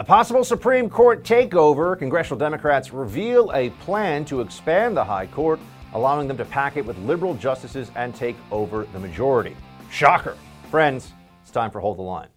[0.00, 1.98] A possible Supreme Court takeover.
[1.98, 5.60] Congressional Democrats reveal a plan to expand the High Court,
[5.92, 9.54] allowing them to pack it with liberal justices and take over the majority.
[9.90, 10.38] Shocker.
[10.70, 11.12] Friends,
[11.42, 12.28] it's time for Hold the Line.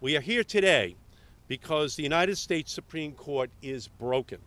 [0.00, 0.96] We are here today
[1.46, 4.38] because the United States Supreme Court is broken.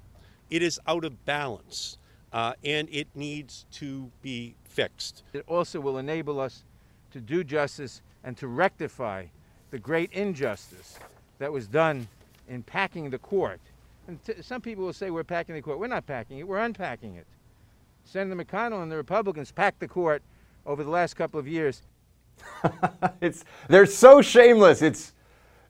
[0.49, 1.99] It is out of balance,
[2.35, 5.23] uh, and it needs to be fixed.
[5.31, 6.65] It also will enable us
[7.11, 9.27] to do justice and to rectify
[9.71, 10.99] the great injustice
[11.39, 12.09] that was done
[12.49, 13.61] in packing the court.
[14.09, 15.79] And t- some people will say we're packing the court.
[15.79, 17.25] We're not packing it, we're unpacking it.
[18.03, 20.21] Senator McConnell and the Republicans packed the court
[20.65, 21.83] over the last couple of years.
[23.21, 24.81] it's they're so shameless.
[24.81, 25.13] It's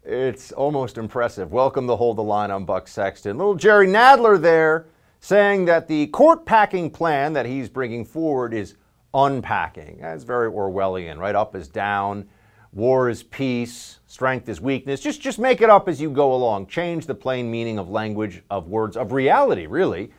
[0.03, 1.51] it's almost impressive.
[1.51, 2.49] Welcome to Hold the Line.
[2.49, 3.37] I'm Buck Sexton.
[3.37, 4.87] Little Jerry Nadler there
[5.25, 8.75] saying that the court packing plan that he's bringing forward is
[9.11, 9.97] unpacking.
[9.99, 11.33] That's very Orwellian, right?
[11.33, 12.29] Up is down,
[12.71, 14.99] war is peace, strength is weakness.
[14.99, 16.67] Just just make it up as you go along.
[16.67, 20.11] Change the plain meaning of language, of words, of reality, really.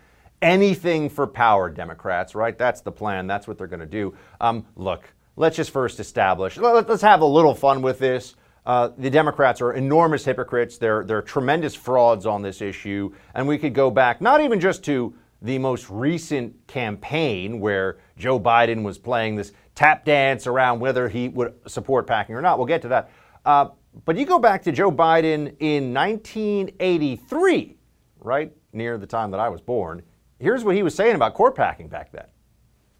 [0.43, 2.59] Anything for power, Democrats, right?
[2.59, 3.28] That's the plan.
[3.28, 4.12] That's what they're going to do.
[4.41, 8.34] Um, look, let's just first establish, let's have a little fun with this.
[8.66, 10.77] Uh, the Democrats are enormous hypocrites.
[10.77, 13.15] They're, they're tremendous frauds on this issue.
[13.34, 18.41] And we could go back not even just to the most recent campaign where Joe
[18.41, 22.59] Biden was playing this tap dance around whether he would support packing or not.
[22.59, 23.10] We'll get to that.
[23.44, 23.69] Uh,
[24.04, 27.77] but you go back to Joe Biden in 1983,
[28.19, 30.03] right near the time that I was born.
[30.41, 32.27] Here's what he was saying about court packing back then.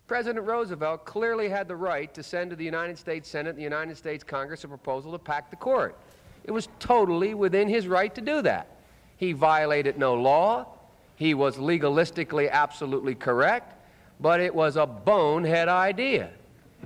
[0.07, 3.63] President Roosevelt clearly had the right to send to the United States Senate and the
[3.63, 5.97] United States Congress a proposal to pack the court.
[6.45, 8.69] It was totally within his right to do that.
[9.17, 10.67] He violated no law.
[11.17, 13.75] He was legalistically absolutely correct,
[14.21, 16.31] but it was a bonehead idea.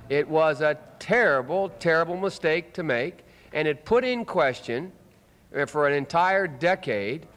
[0.09, 3.19] It was a terrible, terrible mistake to make,
[3.53, 4.91] and it put in question
[5.55, 7.27] uh, for an entire decade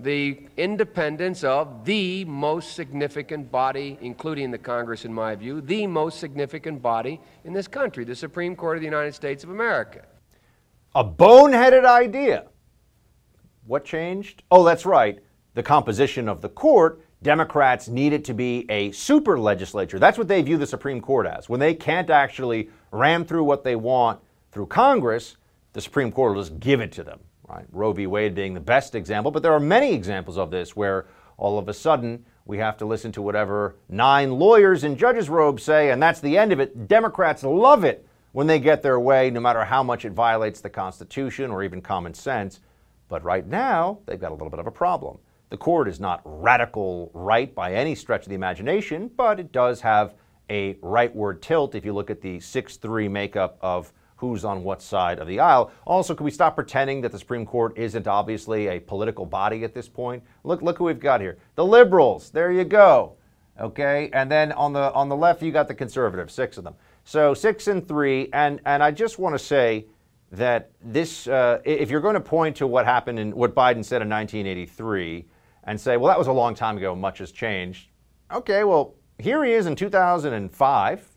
[0.00, 6.18] the independence of the most significant body, including the Congress, in my view, the most
[6.18, 10.04] significant body in this country, the Supreme Court of the United States of America.
[10.94, 12.46] A boneheaded idea.
[13.66, 14.42] What changed?
[14.50, 15.20] Oh, that's right.
[15.54, 17.02] The composition of the court.
[17.22, 19.98] Democrats need it to be a super legislature.
[20.00, 21.48] That's what they view the Supreme Court as.
[21.48, 24.20] When they can't actually ram through what they want
[24.50, 25.36] through Congress,
[25.72, 27.20] the Supreme Court will just give it to them.
[27.52, 27.66] Right?
[27.70, 28.06] Roe v.
[28.06, 31.68] Wade being the best example, but there are many examples of this where all of
[31.68, 36.02] a sudden we have to listen to whatever nine lawyers in judges' robes say, and
[36.02, 36.88] that's the end of it.
[36.88, 40.70] Democrats love it when they get their way, no matter how much it violates the
[40.70, 42.60] Constitution or even common sense.
[43.08, 45.18] But right now, they've got a little bit of a problem.
[45.50, 49.82] The court is not radical right by any stretch of the imagination, but it does
[49.82, 50.14] have
[50.48, 54.80] a rightward tilt if you look at the 6 3 makeup of who's on what
[54.80, 55.72] side of the aisle.
[55.84, 59.74] Also, can we stop pretending that the Supreme Court isn't obviously a political body at
[59.74, 60.22] this point?
[60.44, 61.38] Look, look who we've got here.
[61.56, 62.30] The liberals.
[62.30, 63.16] There you go.
[63.60, 66.76] Okay, and then on the on the left you got the conservatives, six of them.
[67.02, 69.86] So six and three, and and I just want to say
[70.30, 74.02] that this, uh, if you're going to point to what happened in what Biden said
[74.02, 75.26] in 1983,
[75.64, 77.88] and say, well, that was a long time ago, much has changed.
[78.32, 81.11] Okay, well, here he is in 2005.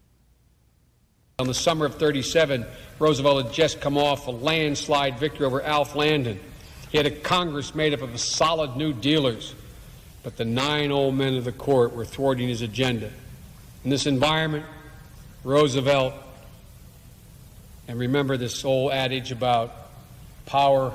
[1.38, 2.66] In the summer of 37,
[2.98, 6.40] Roosevelt had just come off a landslide victory over Alf Landon.
[6.92, 9.54] He had a Congress made up of solid new dealers,
[10.24, 13.12] but the nine old men of the court were thwarting his agenda.
[13.84, 14.66] In this environment,
[15.44, 16.14] Roosevelt,
[17.90, 19.76] and remember this old adage about
[20.46, 20.94] power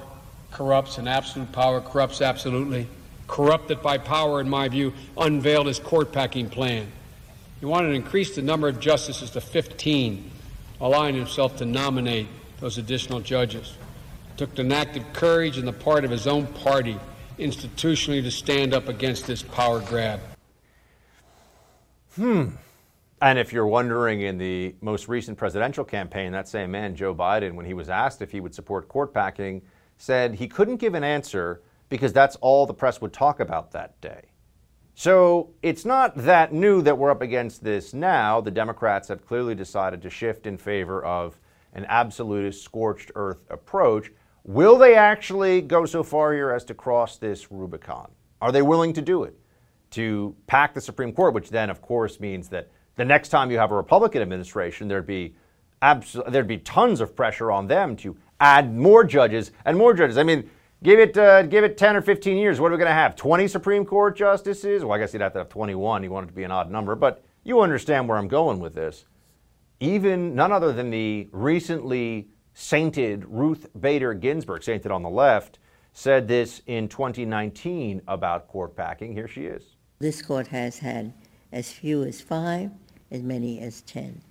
[0.53, 2.89] corrupts and absolute power corrupts absolutely,
[3.29, 6.91] corrupted by power, in my view, unveiled his court packing plan.
[7.61, 10.31] He wanted to increase the number of justices to 15,
[10.81, 12.27] allowing himself to nominate
[12.59, 13.75] those additional judges.
[14.31, 16.99] It took an act of courage on the part of his own party
[17.39, 20.21] institutionally to stand up against this power grab.
[22.17, 22.49] Hmm.
[23.23, 27.55] And if you're wondering, in the most recent presidential campaign, that same man, Joe Biden,
[27.55, 29.61] when he was asked if he would support court packing,
[29.99, 31.61] said he couldn't give an answer
[31.91, 34.30] because that's all the press would talk about that day.
[35.01, 38.43] So it's not that new that we're up against this now.
[38.43, 41.41] The Democrats have clearly decided to shift in favor of
[41.73, 44.13] an absolutist, scorched earth approach.
[44.45, 48.11] Will they actually go so far here as to cross this Rubicon?
[48.43, 49.41] Are they willing to do it?
[49.93, 53.57] To pack the Supreme Court, which then, of course, means that the next time you
[53.57, 55.35] have a Republican administration, there'd be
[55.81, 60.19] abs- there'd be tons of pressure on them to add more judges and more judges.
[60.19, 60.51] I mean,
[60.83, 62.61] give it uh, give it 10 or 15 years.
[62.61, 63.17] What are we going to have?
[63.17, 64.85] 20 Supreme Court justices?
[64.85, 66.03] Well, I guess you'd have to have 21.
[66.03, 68.75] You want it to be an odd number, but you understand where I'm going with
[68.75, 69.05] this.
[69.81, 75.59] Even none other than the recently sainted Ruth Bader Ginsburg, sainted on the left,
[75.93, 79.13] said this in 2019 about court packing.
[79.13, 79.77] Here she is.
[79.99, 81.13] This court has had
[81.53, 82.71] as few as five,
[83.11, 84.23] as many as 10.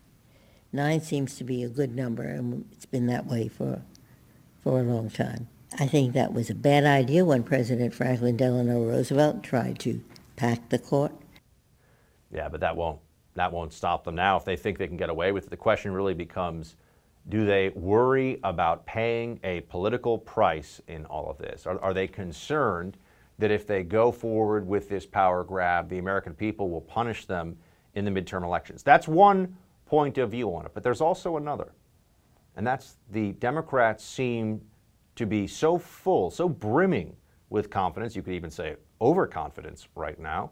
[0.71, 3.81] Nine seems to be a good number, and it's been that way for,
[4.63, 5.47] for a long time.
[5.77, 10.03] I think that was a bad idea when President Franklin Delano Roosevelt tried to
[10.35, 11.11] pack the court.
[12.31, 12.99] Yeah, but that won't
[13.35, 15.49] that won't stop them now if they think they can get away with it.
[15.49, 16.75] The question really becomes
[17.29, 21.67] do they worry about paying a political price in all of this?
[21.67, 22.97] Are, are, they concerned
[23.37, 27.55] that if they go forward with this power grab, the American people will punish them
[27.93, 28.81] in the midterm elections?
[28.81, 29.55] That's one
[29.85, 31.71] point of view on it, but there's also another.
[32.55, 34.61] And that's the Democrats seem
[35.19, 37.13] to be so full, so brimming
[37.49, 40.49] with confidence, you could even say overconfidence right now,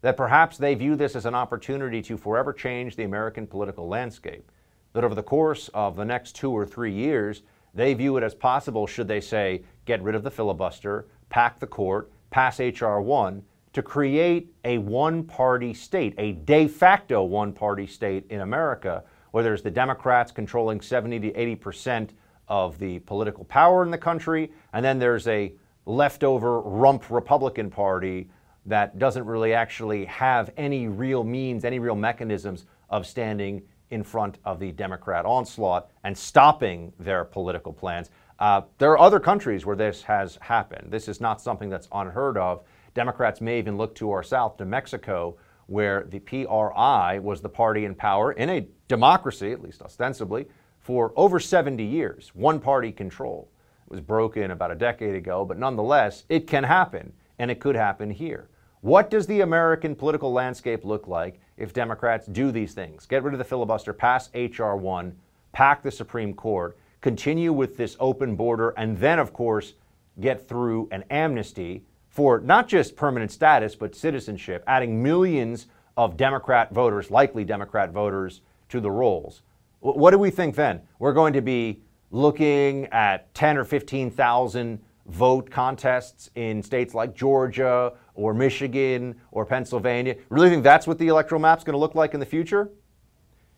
[0.00, 4.50] that perhaps they view this as an opportunity to forever change the American political landscape
[4.94, 7.42] that over the course of the next two or three years,
[7.74, 11.66] they view it as possible, should they say, get rid of the filibuster, pack the
[11.66, 13.02] court, pass H.R.
[13.02, 13.42] 1,
[13.74, 19.44] to create a one party state, a de facto one party state in America, where
[19.44, 22.12] there's the Democrats controlling 70 to 80 percent
[22.48, 25.52] of the political power in the country, and then there's a
[25.84, 28.28] leftover rump Republican Party
[28.66, 34.38] that doesn't really actually have any real means, any real mechanisms of standing in front
[34.44, 38.10] of the Democrat onslaught and stopping their political plans.
[38.38, 40.90] Uh, there are other countries where this has happened.
[40.90, 42.64] This is not something that's unheard of.
[42.94, 47.84] Democrats may even look to our south, to Mexico, where the PRI was the party
[47.84, 50.46] in power in a democracy, at least ostensibly,
[50.86, 52.30] for over 70 years.
[52.32, 53.48] One party control.
[53.86, 57.74] It was broken about a decade ago, but nonetheless, it can happen, and it could
[57.74, 58.50] happen here.
[58.82, 63.04] What does the American political landscape look like if Democrats do these things?
[63.04, 64.76] Get rid of the filibuster, pass H.R.
[64.76, 65.12] 1,
[65.50, 69.74] pack the Supreme Court, continue with this open border, and then, of course,
[70.20, 75.66] get through an amnesty for not just permanent status, but citizenship, adding millions
[75.96, 79.42] of Democrat voters, likely Democrat voters, to the rolls.
[79.80, 80.80] What do we think then?
[80.98, 87.92] We're going to be looking at 10 or 15,000 vote contests in states like Georgia
[88.14, 90.16] or Michigan or Pennsylvania?
[90.28, 92.70] Really think that's what the electoral map's going to look like in the future?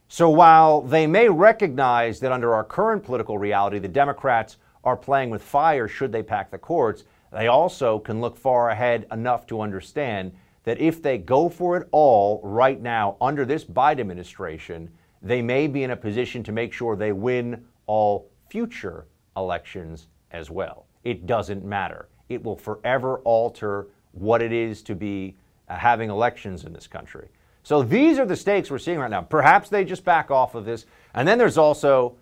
[0.09, 5.31] So while they may recognize that under our current political reality, the Democrats are playing
[5.31, 9.61] with fire should they pack the courts, they also can look far ahead enough to
[9.61, 10.33] understand
[10.65, 14.91] that if they go for it all right now under this Biden administration,
[15.23, 19.07] they may be in a position to make sure they win all future
[19.37, 20.87] elections as well.
[21.05, 22.09] It doesn't matter.
[22.29, 25.37] It will forever alter what it is to be
[25.69, 27.29] uh, having elections in this country.
[27.63, 29.23] So these are the stakes we're seeing right now.
[29.23, 30.87] Perhaps they just back off of this.
[31.15, 32.17] And then there's also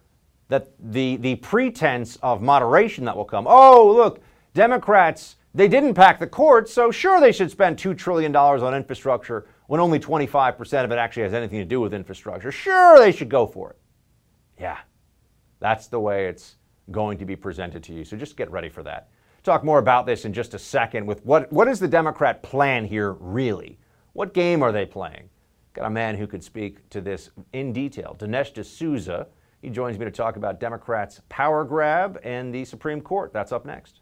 [0.49, 3.47] that the, the pretense of moderation that will come.
[3.49, 4.21] Oh, look,
[4.55, 9.47] Democrats, they didn't pack the courts, so sure they should spend $2 trillion on infrastructure
[9.67, 12.53] when only 25% of it actually has anything to do with infrastructure.
[12.53, 13.79] Sure, they should go for it.
[14.61, 14.79] Yeah,
[15.61, 16.57] that's the way it's
[16.91, 18.05] going to be presented to you.
[18.05, 19.09] So just get ready for that
[19.47, 22.85] talk more about this in just a second with what, what is the Democrat plan
[22.85, 23.79] here really?
[24.13, 25.31] What game are they playing?
[25.73, 28.17] Got a man who could speak to this in detail.
[28.19, 29.29] Dinesh D'Souza.
[29.63, 33.33] He joins me to talk about Democrats' power grab and the Supreme Court.
[33.33, 34.01] That's up next.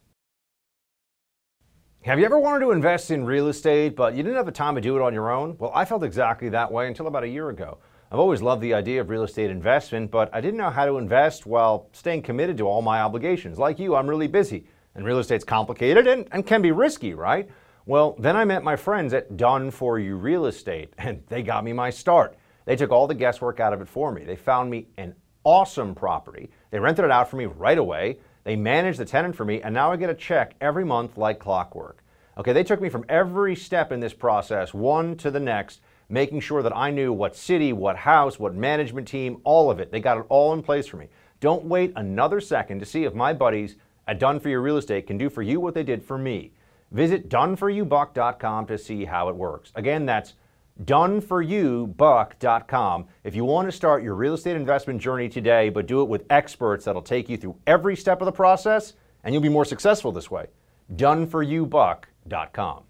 [2.04, 4.74] Have you ever wanted to invest in real estate, but you didn't have the time
[4.74, 5.56] to do it on your own?
[5.58, 7.78] Well, I felt exactly that way until about a year ago.
[8.12, 10.98] I've always loved the idea of real estate investment, but I didn't know how to
[10.98, 13.58] invest while staying committed to all my obligations.
[13.58, 14.66] Like you, I'm really busy.
[14.94, 17.48] And real estate's complicated and, and can be risky, right?
[17.86, 21.64] Well, then I met my friends at Done For You Real Estate, and they got
[21.64, 22.36] me my start.
[22.66, 24.24] They took all the guesswork out of it for me.
[24.24, 26.50] They found me an awesome property.
[26.70, 28.18] They rented it out for me right away.
[28.44, 31.38] They managed the tenant for me, and now I get a check every month like
[31.38, 32.04] clockwork.
[32.36, 36.40] Okay, they took me from every step in this process, one to the next, making
[36.40, 39.90] sure that I knew what city, what house, what management team, all of it.
[39.90, 41.08] They got it all in place for me.
[41.40, 45.06] Don't wait another second to see if my buddies at Done For You Real Estate
[45.06, 46.52] can do for you what they did for me.
[46.90, 49.72] Visit doneforyoubuck.com to see how it works.
[49.74, 50.34] Again, that's
[50.82, 53.06] doneforyoubuck.com.
[53.22, 56.24] If you want to start your real estate investment journey today, but do it with
[56.30, 60.12] experts that'll take you through every step of the process, and you'll be more successful
[60.12, 60.46] this way.
[60.94, 62.82] doneforyoubuck.com.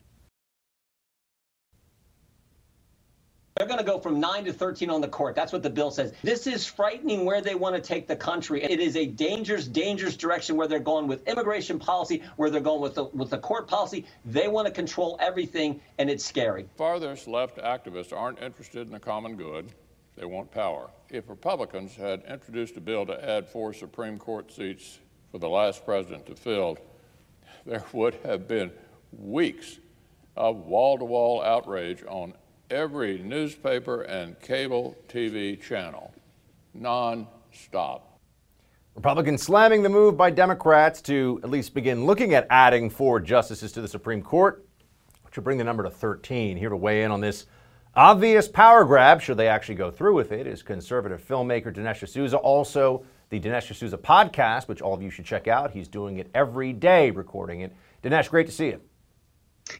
[3.56, 5.36] They're going to go from 9 to 13 on the court.
[5.36, 6.12] That's what the bill says.
[6.24, 8.60] This is frightening where they want to take the country.
[8.64, 12.80] It is a dangerous, dangerous direction where they're going with immigration policy, where they're going
[12.80, 14.06] with the, with the court policy.
[14.24, 16.66] They want to control everything, and it's scary.
[16.76, 19.72] Farthest left activists aren't interested in the common good.
[20.16, 20.90] They want power.
[21.10, 24.98] If Republicans had introduced a bill to add four Supreme Court seats
[25.30, 26.76] for the last president to fill,
[27.64, 28.72] there would have been
[29.16, 29.78] weeks
[30.36, 32.34] of wall to wall outrage on
[32.74, 36.12] every newspaper and cable TV channel,
[36.74, 38.18] non-stop.
[38.96, 43.70] Republicans slamming the move by Democrats to at least begin looking at adding four justices
[43.72, 44.66] to the Supreme Court,
[45.22, 46.56] which will bring the number to 13.
[46.56, 47.46] Here to weigh in on this
[47.94, 52.36] obvious power grab, should they actually go through with it, is conservative filmmaker Dinesh D'Souza.
[52.36, 55.70] Also, the Dinesh D'Souza podcast, which all of you should check out.
[55.70, 57.72] He's doing it every day, recording it.
[58.02, 58.80] Dinesh, great to see you.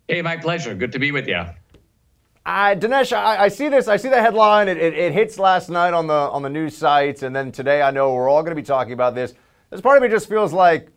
[0.08, 0.74] Hey, my pleasure.
[0.74, 1.44] Good to be with you.
[2.46, 3.88] I, Dinesh, I, I, see this.
[3.88, 4.68] I see the headline.
[4.68, 7.80] It, it, it, hits last night on the on the news sites, and then today
[7.80, 9.32] I know we're all going to be talking about this.
[9.70, 10.88] This part of me just feels like,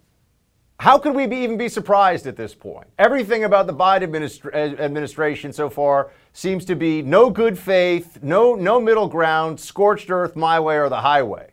[0.79, 2.87] how could we be, even be surprised at this point?
[2.99, 8.19] Everything about the Biden administra- eh, administration so far seems to be no good faith,
[8.21, 11.51] no no middle ground, scorched earth, my way or the highway.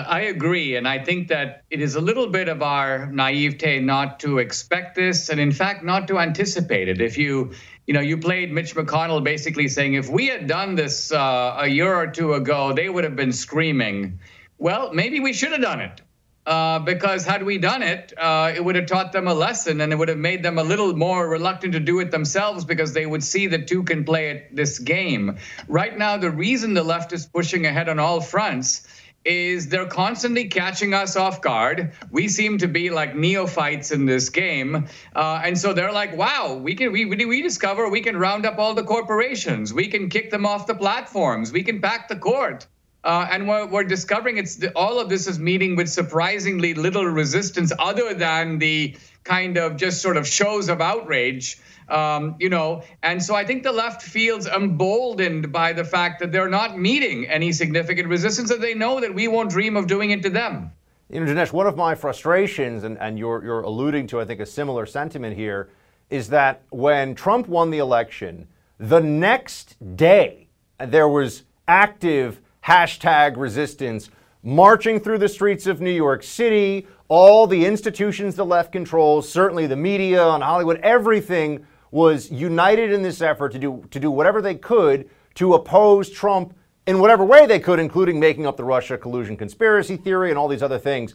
[0.00, 0.76] I agree.
[0.76, 4.94] And I think that it is a little bit of our naivete not to expect
[4.94, 7.00] this and, in fact, not to anticipate it.
[7.00, 7.52] If you
[7.86, 11.68] you know, you played Mitch McConnell basically saying if we had done this uh, a
[11.68, 14.18] year or two ago, they would have been screaming.
[14.58, 16.00] Well, maybe we should have done it.
[16.46, 19.92] Uh, because had we done it, uh, it would have taught them a lesson and
[19.92, 23.04] it would have made them a little more reluctant to do it themselves because they
[23.04, 25.38] would see that two can play at this game.
[25.66, 28.86] Right now, the reason the left is pushing ahead on all fronts
[29.26, 31.92] is they're constantly catching us off guard.
[32.10, 36.54] We seem to be like neophytes in this game, uh, and so they're like, "Wow,
[36.54, 40.30] we can we we discover we can round up all the corporations, we can kick
[40.30, 42.66] them off the platforms, we can pack the court."
[43.04, 47.04] Uh, and we're, we're discovering it's the, all of this is meeting with surprisingly little
[47.04, 51.56] resistance other than the kind of just sort of shows of outrage
[51.88, 56.32] um, you know, and so I think the left feels emboldened by the fact that
[56.32, 60.10] they're not meeting any significant resistance, and they know that we won't dream of doing
[60.10, 60.72] it to them.
[61.10, 64.40] You know, Dinesh, one of my frustrations, and, and you're, you're alluding to, I think,
[64.40, 65.68] a similar sentiment here,
[66.10, 70.48] is that when Trump won the election, the next day
[70.84, 74.10] there was active hashtag resistance
[74.42, 79.66] marching through the streets of New York City, all the institutions the left controls, certainly
[79.66, 81.66] the media and Hollywood, everything
[81.96, 86.54] was united in this effort to do to do whatever they could to oppose Trump
[86.86, 90.46] in whatever way they could, including making up the Russia collusion conspiracy theory and all
[90.46, 91.14] these other things.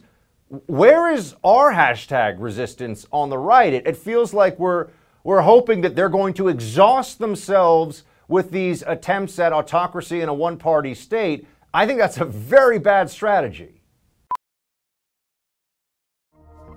[0.66, 3.72] Where is our hashtag resistance on the right?
[3.72, 4.88] It, it feels like we're
[5.22, 10.34] we're hoping that they're going to exhaust themselves with these attempts at autocracy in a
[10.34, 11.46] one-party state.
[11.72, 13.81] I think that's a very bad strategy.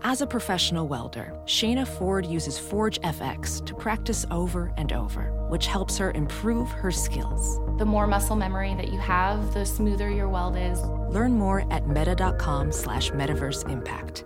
[0.07, 5.65] As a professional welder, Shayna Ford uses Forge FX to practice over and over, which
[5.65, 7.59] helps her improve her skills.
[7.79, 10.79] The more muscle memory that you have, the smoother your weld is.
[11.09, 14.25] Learn more at meta.com slash metaverse impact.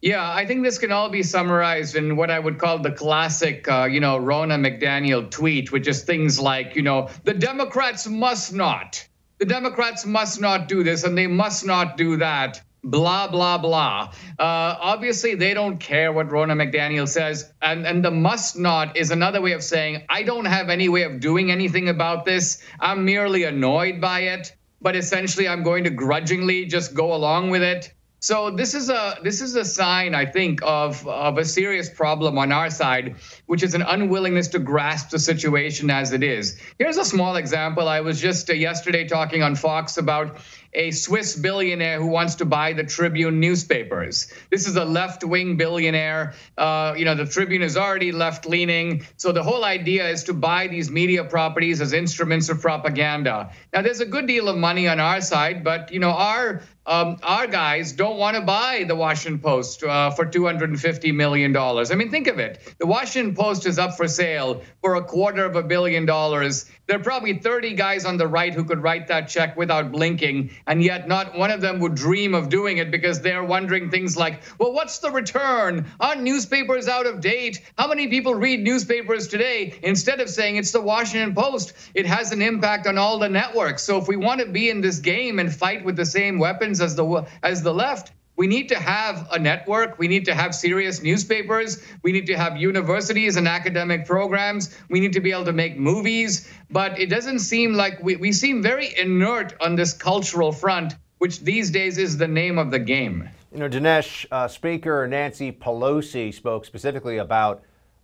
[0.00, 3.68] Yeah, I think this can all be summarized in what I would call the classic,
[3.68, 8.54] uh, you know, Ronna McDaniel tweet, which is things like, you know, the Democrats must
[8.54, 9.06] not
[9.38, 12.62] the Democrats must not do this and they must not do that.
[12.82, 14.12] Blah blah blah.
[14.38, 19.10] Uh, obviously, they don't care what Ronna McDaniel says, and and the must not is
[19.10, 22.62] another way of saying I don't have any way of doing anything about this.
[22.78, 27.62] I'm merely annoyed by it, but essentially, I'm going to grudgingly just go along with
[27.62, 27.92] it.
[28.20, 32.38] So this is a this is a sign, I think, of of a serious problem
[32.38, 33.16] on our side,
[33.46, 36.58] which is an unwillingness to grasp the situation as it is.
[36.78, 37.88] Here's a small example.
[37.88, 40.38] I was just uh, yesterday talking on Fox about
[40.76, 44.30] a Swiss billionaire who wants to buy the Tribune newspapers.
[44.50, 46.34] This is a left wing billionaire.
[46.56, 49.06] Uh, you know, the Tribune is already left leaning.
[49.16, 53.50] So the whole idea is to buy these media properties as instruments of propaganda.
[53.72, 57.16] Now, there's a good deal of money on our side, but, you know, our um,
[57.24, 61.56] our guys don't want to buy the Washington Post uh, for $250 million.
[61.56, 62.60] I mean, think of it.
[62.78, 66.64] The Washington Post is up for sale for a quarter of a billion dollars.
[66.86, 70.50] There are probably 30 guys on the right who could write that check without blinking,
[70.66, 74.16] and yet not one of them would dream of doing it because they're wondering things
[74.16, 75.86] like, well, what's the return?
[76.00, 77.62] Are newspapers out of date?
[77.76, 79.78] How many people read newspapers today?
[79.82, 83.82] Instead of saying it's the Washington Post, it has an impact on all the networks.
[83.82, 86.80] So if we want to be in this game and fight with the same weapons
[86.80, 89.98] as the as the left, we need to have a network.
[89.98, 91.82] We need to have serious newspapers.
[92.02, 94.76] We need to have universities and academic programs.
[94.90, 96.50] We need to be able to make movies.
[96.70, 101.40] But it doesn't seem like we, we seem very inert on this cultural front, which
[101.40, 103.28] these days is the name of the game.
[103.52, 107.62] You know, Dinesh, uh, Speaker Nancy Pelosi spoke specifically about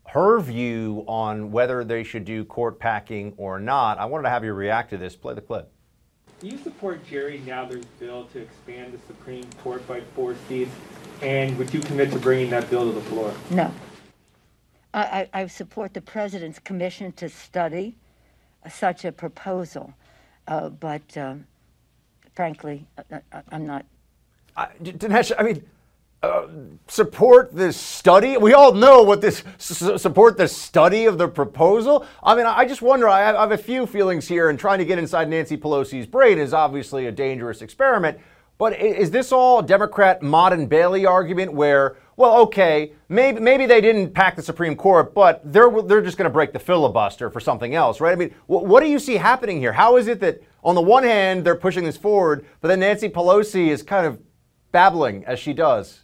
[0.09, 3.99] her view on whether they should do court packing or not.
[3.99, 5.15] I wanted to have you react to this.
[5.15, 5.72] Play the clip.
[6.43, 10.73] Do you support Jerry Nadler's bill to expand the Supreme Court by four seats?
[11.21, 13.33] And would you commit to bringing that bill to the floor?
[13.51, 13.73] No.
[14.93, 17.95] I, I, I support the president's commission to study
[18.69, 19.95] such a proposal,
[20.49, 21.47] uh, but um,
[22.35, 23.21] frankly, I,
[23.53, 23.87] am not.
[24.57, 25.65] I, Dinesh, I mean,
[26.88, 28.37] support this study?
[28.37, 32.07] We all know what this support the study of the proposal.
[32.23, 33.09] I mean, I just wonder.
[33.09, 36.07] I have, I have a few feelings here, and trying to get inside Nancy Pelosi's
[36.07, 38.19] brain is obviously a dangerous experiment.
[38.59, 43.81] But is this all Democrat Motte and Bailey argument where, well, okay, maybe maybe they
[43.81, 47.41] didn't pack the Supreme Court, but they're they're just going to break the filibuster for
[47.41, 48.12] something else, right?
[48.12, 49.73] I mean, what, what do you see happening here?
[49.73, 53.09] How is it that on the one hand they're pushing this forward, but then Nancy
[53.09, 54.21] Pelosi is kind of
[54.71, 56.02] babbling as she does?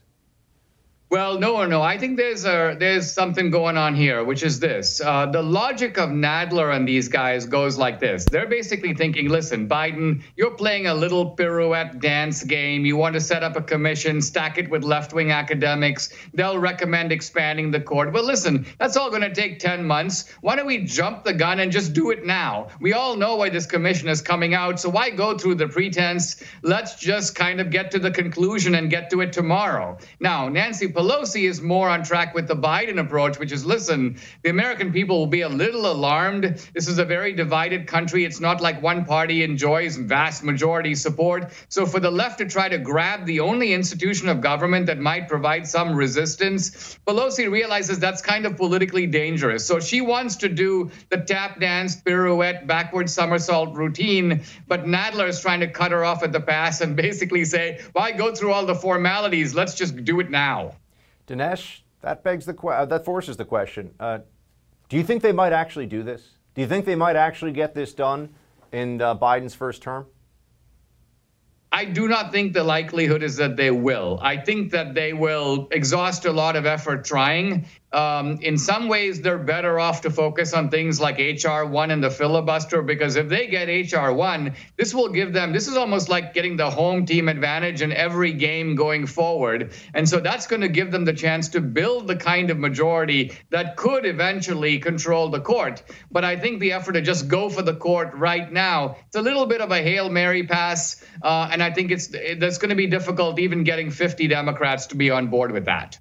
[1.11, 1.81] Well, no, or no.
[1.81, 5.97] I think there's a there's something going on here, which is this: uh, the logic
[5.97, 8.27] of Nadler and these guys goes like this.
[8.27, 12.85] They're basically thinking, listen, Biden, you're playing a little pirouette dance game.
[12.85, 16.11] You want to set up a commission, stack it with left-wing academics.
[16.35, 18.13] They'll recommend expanding the court.
[18.13, 20.31] Well, listen, that's all going to take ten months.
[20.43, 22.69] Why don't we jump the gun and just do it now?
[22.83, 26.43] We all know why this commission is coming out, so why go through the pretense?
[26.61, 29.97] Let's just kind of get to the conclusion and get to it tomorrow.
[30.21, 30.93] Now, Nancy.
[30.99, 35.17] Pelosi is more on track with the Biden approach, which is listen, the American people
[35.17, 36.61] will be a little alarmed.
[36.75, 38.25] This is a very divided country.
[38.25, 41.53] It's not like one party enjoys vast majority support.
[41.69, 45.29] So for the left to try to grab the only institution of government that might
[45.29, 49.65] provide some resistance, Pelosi realizes that's kind of politically dangerous.
[49.65, 55.41] So she wants to do the tap dance, pirouette, backward somersault routine, but Nadler is
[55.41, 58.67] trying to cut her off at the pass and basically say, why go through all
[58.67, 59.55] the formalities?
[59.55, 60.73] Let's just do it now.
[61.29, 63.95] Dinesh, that begs the que- uh, that forces the question.
[64.01, 64.19] Uh,
[64.89, 66.39] do you think they might actually do this?
[66.55, 68.31] Do you think they might actually get this done
[68.73, 70.07] in uh, Biden's first term?
[71.71, 74.19] I do not think the likelihood is that they will.
[74.23, 77.67] I think that they will exhaust a lot of effort trying.
[77.91, 82.05] Um, in some ways, they're better off to focus on things like HR 1 and
[82.05, 86.11] the filibuster because if they get HR 1, this will give them, this is almost
[86.11, 89.73] like getting the home team advantage in every game going forward.
[89.95, 93.33] And so that's going to give them the chance to build the kind of majority
[93.51, 95.83] that could eventually control the court.
[96.11, 99.23] But I think the effort to just go for the court right now, it's a
[99.23, 101.03] little bit of a Hail Mary pass.
[101.23, 104.95] Uh, and I think it's that's going to be difficult even getting 50 Democrats to
[104.95, 105.99] be on board with that.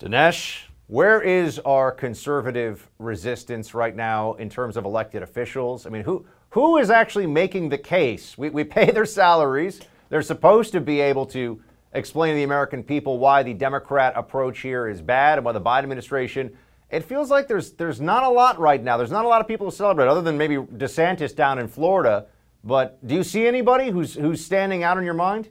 [0.00, 5.86] Dinesh, where is our conservative resistance right now in terms of elected officials?
[5.86, 8.36] I mean, who who is actually making the case?
[8.36, 9.80] We, we pay their salaries.
[10.08, 14.62] They're supposed to be able to explain to the American people why the Democrat approach
[14.62, 16.56] here is bad and why the Biden administration.
[16.90, 18.96] It feels like there's there's not a lot right now.
[18.96, 22.26] There's not a lot of people to celebrate, other than maybe DeSantis down in Florida.
[22.64, 25.50] But do you see anybody who's who's standing out in your mind?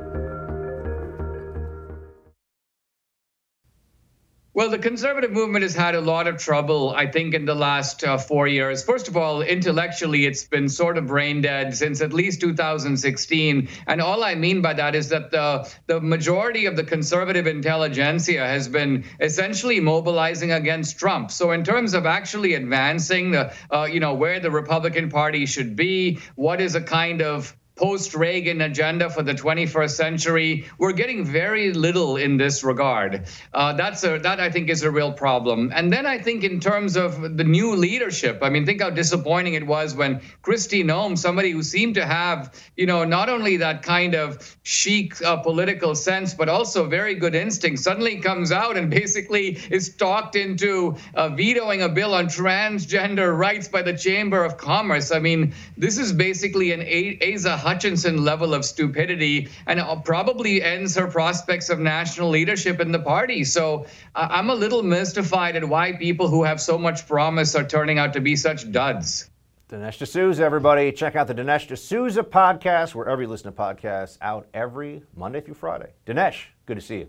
[4.53, 8.03] Well, the conservative movement has had a lot of trouble, I think, in the last
[8.03, 8.83] uh, four years.
[8.83, 13.69] First of all, intellectually, it's been sort of brain dead since at least 2016.
[13.87, 18.45] And all I mean by that is that the, the majority of the conservative intelligentsia
[18.45, 21.31] has been essentially mobilizing against Trump.
[21.31, 25.77] So, in terms of actually advancing the, uh, you know, where the Republican Party should
[25.77, 30.65] be, what is a kind of post Reagan agenda for the 21st century.
[30.77, 33.25] We're getting very little in this regard.
[33.53, 35.71] Uh, that's a, that I think is a real problem.
[35.73, 39.53] And then I think in terms of the new leadership, I mean, think how disappointing
[39.53, 43.83] it was when Kristi Noem, somebody who seemed to have, you know, not only that
[43.83, 48.89] kind of chic uh, political sense, but also very good instinct, suddenly comes out and
[49.01, 54.57] basically is talked into uh, vetoing a bill on transgender rights by the Chamber of
[54.57, 55.11] Commerce.
[55.11, 61.07] I mean, this is basically an Asa Hutchinson level of stupidity and probably ends her
[61.07, 63.43] prospects of national leadership in the party.
[63.43, 67.63] So uh, I'm a little mystified at why people who have so much promise are
[67.63, 69.29] turning out to be such duds.
[69.69, 70.91] Dinesh D'Souza, everybody.
[70.91, 75.53] Check out the Dinesh D'Souza podcast wherever you listen to podcasts, out every Monday through
[75.53, 75.93] Friday.
[76.05, 77.07] Dinesh, good to see you.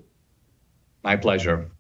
[1.03, 1.73] My pleasure.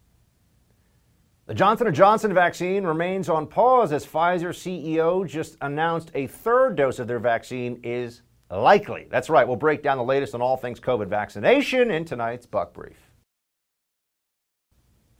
[1.46, 6.76] The Johnson & Johnson vaccine remains on pause as Pfizer CEO just announced a third
[6.76, 8.22] dose of their vaccine is
[8.58, 9.06] Likely.
[9.10, 9.48] That's right.
[9.48, 12.98] We'll break down the latest on all things COVID vaccination in tonight's Buck Brief.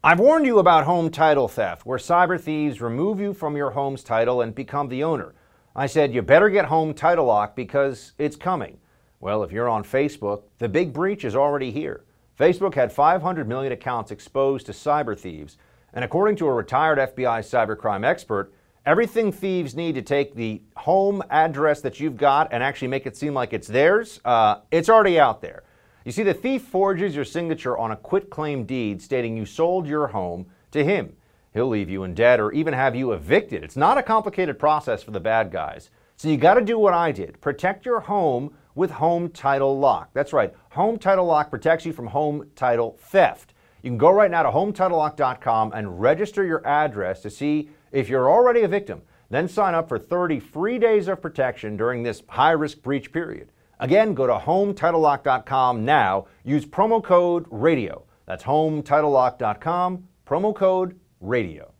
[0.04, 4.04] I've warned you about home title theft, where cyber thieves remove you from your home's
[4.04, 5.34] title and become the owner.
[5.74, 8.78] I said, you better get home title lock because it's coming.
[9.20, 12.04] Well, if you're on Facebook, the big breach is already here.
[12.38, 15.56] Facebook had 500 million accounts exposed to cyber thieves,
[15.94, 18.52] and according to a retired FBI cybercrime expert,
[18.84, 23.16] Everything thieves need to take the home address that you've got and actually make it
[23.16, 25.62] seem like it's theirs, uh, it's already out there.
[26.04, 30.08] You see, the thief forges your signature on a quitclaim deed stating you sold your
[30.08, 31.14] home to him.
[31.54, 33.62] He'll leave you in debt or even have you evicted.
[33.62, 35.90] It's not a complicated process for the bad guys.
[36.16, 40.10] So you got to do what I did protect your home with Home Title Lock.
[40.12, 43.54] That's right, Home Title Lock protects you from home title theft.
[43.82, 48.30] You can go right now to HometitleLock.com and register your address to see if you're
[48.30, 52.50] already a victim, then sign up for 30 free days of protection during this high
[52.50, 53.52] risk breach period.
[53.78, 56.26] Again, go to HomeTitleLock.com now.
[56.44, 58.04] Use promo code RADIO.
[58.26, 61.72] That's HomeTitleLock.com, promo code RADIO.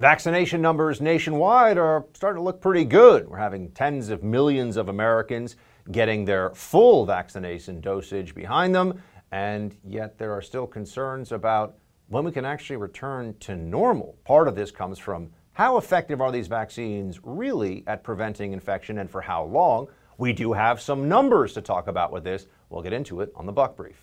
[0.00, 3.28] Vaccination numbers nationwide are starting to look pretty good.
[3.28, 5.56] We're having tens of millions of Americans
[5.90, 11.76] getting their full vaccination dosage behind them, and yet there are still concerns about
[12.08, 14.16] when we can actually return to normal.
[14.24, 19.10] Part of this comes from how effective are these vaccines really at preventing infection and
[19.10, 19.88] for how long?
[20.16, 22.46] We do have some numbers to talk about with this.
[22.70, 24.02] We'll get into it on the Buck Brief.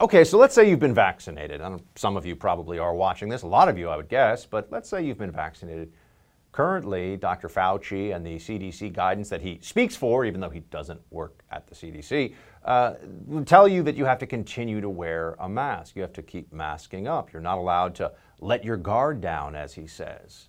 [0.00, 1.60] Okay, so let's say you've been vaccinated.
[1.94, 4.66] Some of you probably are watching this, a lot of you, I would guess, but
[4.72, 5.92] let's say you've been vaccinated.
[6.52, 7.48] Currently, Dr.
[7.48, 11.66] Fauci and the CDC guidance that he speaks for, even though he doesn't work at
[11.66, 12.34] the CDC,
[12.66, 12.94] uh,
[13.46, 15.96] tell you that you have to continue to wear a mask.
[15.96, 17.32] You have to keep masking up.
[17.32, 20.48] You're not allowed to let your guard down, as he says.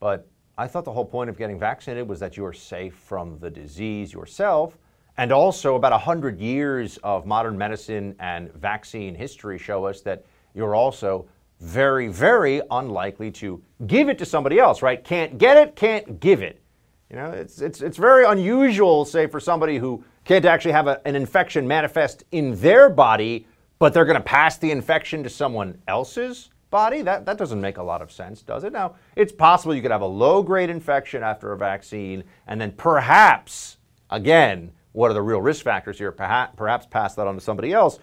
[0.00, 3.48] But I thought the whole point of getting vaccinated was that you're safe from the
[3.48, 4.76] disease yourself.
[5.18, 10.24] And also, about 100 years of modern medicine and vaccine history show us that
[10.54, 11.28] you're also
[11.60, 15.02] very, very unlikely to give it to somebody else, right?
[15.02, 16.62] Can't get it, can't give it.
[17.10, 21.00] You know, it's, it's, it's very unusual, say, for somebody who can't actually have a,
[21.06, 23.46] an infection manifest in their body,
[23.78, 27.00] but they're going to pass the infection to someone else's body.
[27.02, 28.72] That, that doesn't make a lot of sense, does it?
[28.72, 32.72] Now, it's possible you could have a low grade infection after a vaccine, and then
[32.72, 33.78] perhaps,
[34.10, 36.12] again, what are the real risk factors here?
[36.12, 37.98] Perhaps, perhaps pass that on to somebody else.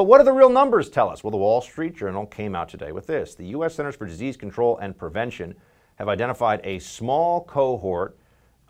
[0.00, 1.22] But what do the real numbers tell us?
[1.22, 3.34] Well, the Wall Street Journal came out today with this.
[3.34, 3.74] The U.S.
[3.74, 5.54] Centers for Disease Control and Prevention
[5.96, 8.16] have identified a small cohort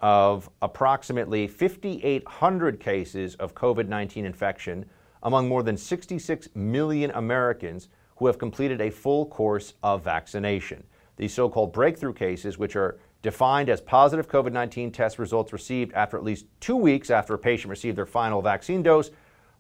[0.01, 4.85] of approximately 5,800 cases of COVID 19 infection
[5.23, 10.83] among more than 66 million Americans who have completed a full course of vaccination.
[11.17, 15.93] These so called breakthrough cases, which are defined as positive COVID 19 test results received
[15.93, 19.13] after at least two weeks after a patient received their final vaccine dose,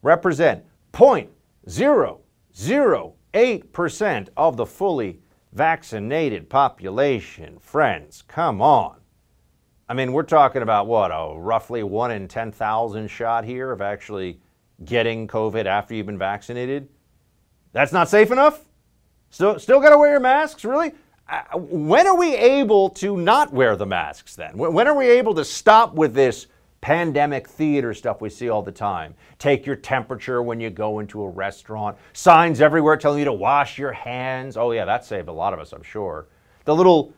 [0.02, 0.64] represent
[1.66, 5.18] 0.008% of the fully
[5.52, 7.58] vaccinated population.
[7.58, 8.96] Friends, come on.
[9.88, 14.40] I mean, we're talking about what, a roughly 1 in 10,000 shot here of actually
[14.84, 16.88] getting COVID after you've been vaccinated?
[17.72, 18.64] That's not safe enough?
[19.30, 20.64] Still, still got to wear your masks?
[20.64, 20.92] Really?
[21.30, 24.56] uh, when are we able to not wear the masks then?
[24.56, 26.48] When are we able to stop with this
[26.80, 29.14] pandemic theater stuff we see all the time?
[29.38, 33.78] Take your temperature when you go into a restaurant, signs everywhere telling you to wash
[33.78, 34.56] your hands.
[34.56, 36.28] Oh, yeah, that saved a lot of us, I'm sure.
[36.64, 37.12] The little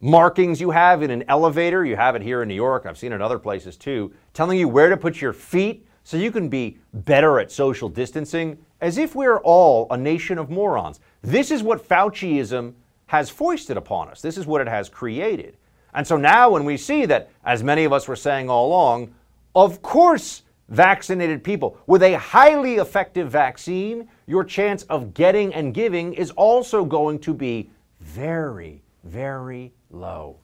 [0.00, 3.12] markings you have in an elevator, you have it here in New York, I've seen
[3.12, 6.78] it other places too, telling you where to put your feet so you can be
[6.92, 11.00] better at social distancing, as if we're all a nation of morons.
[11.22, 12.74] This is what Fauciism
[13.06, 14.22] has foisted upon us.
[14.22, 15.56] This is what it has created.
[15.94, 19.14] And so now, when we see that, as many of us were saying all along,
[19.54, 26.14] of course, vaccinated people with a highly effective vaccine, your chance of getting and giving
[26.14, 30.38] is also going to be very, very low.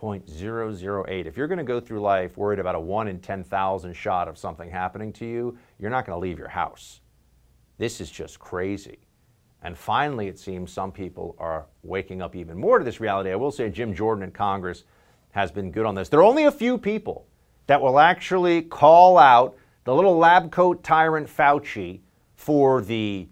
[0.00, 1.26] 0.008.
[1.26, 4.38] If you're going to go through life worried about a 1 in 10,000 shot of
[4.38, 7.00] something happening to you, you're not going to leave your house.
[7.76, 8.98] This is just crazy.
[9.62, 13.30] And finally, it seems some people are waking up even more to this reality.
[13.30, 14.84] I will say Jim Jordan in Congress
[15.32, 16.08] has been good on this.
[16.08, 17.26] There are only a few people
[17.66, 22.00] that will actually call out the little lab coat tyrant Fauci
[22.34, 23.28] for the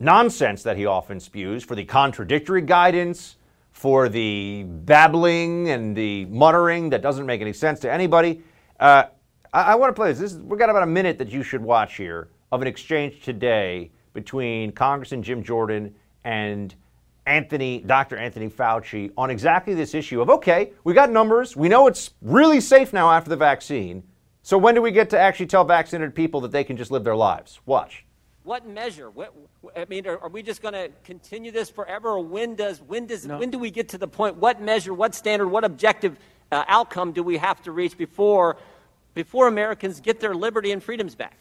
[0.00, 3.36] nonsense that he often spews, for the contradictory guidance,
[3.72, 8.42] for the babbling and the muttering that doesn't make any sense to anybody.
[8.78, 9.04] Uh,
[9.52, 10.20] I, I want to play this.
[10.20, 13.22] this is, we've got about a minute that you should watch here of an exchange
[13.22, 15.94] today between Congressman Jim Jordan
[16.24, 16.74] and
[17.26, 18.16] Anthony, Dr.
[18.16, 22.60] Anthony Fauci on exactly this issue of okay, we got numbers, we know it's really
[22.60, 24.02] safe now after the vaccine.
[24.42, 27.04] So when do we get to actually tell vaccinated people that they can just live
[27.04, 27.60] their lives?
[27.66, 28.06] Watch.
[28.44, 29.10] What measure?
[29.10, 29.34] What,
[29.76, 33.06] I mean, are, are we just going to continue this forever, or when does when
[33.06, 33.38] does no.
[33.38, 34.36] when do we get to the point?
[34.36, 34.94] What measure?
[34.94, 35.48] What standard?
[35.48, 36.18] What objective
[36.50, 38.56] uh, outcome do we have to reach before
[39.12, 41.36] before Americans get their liberty and freedoms back?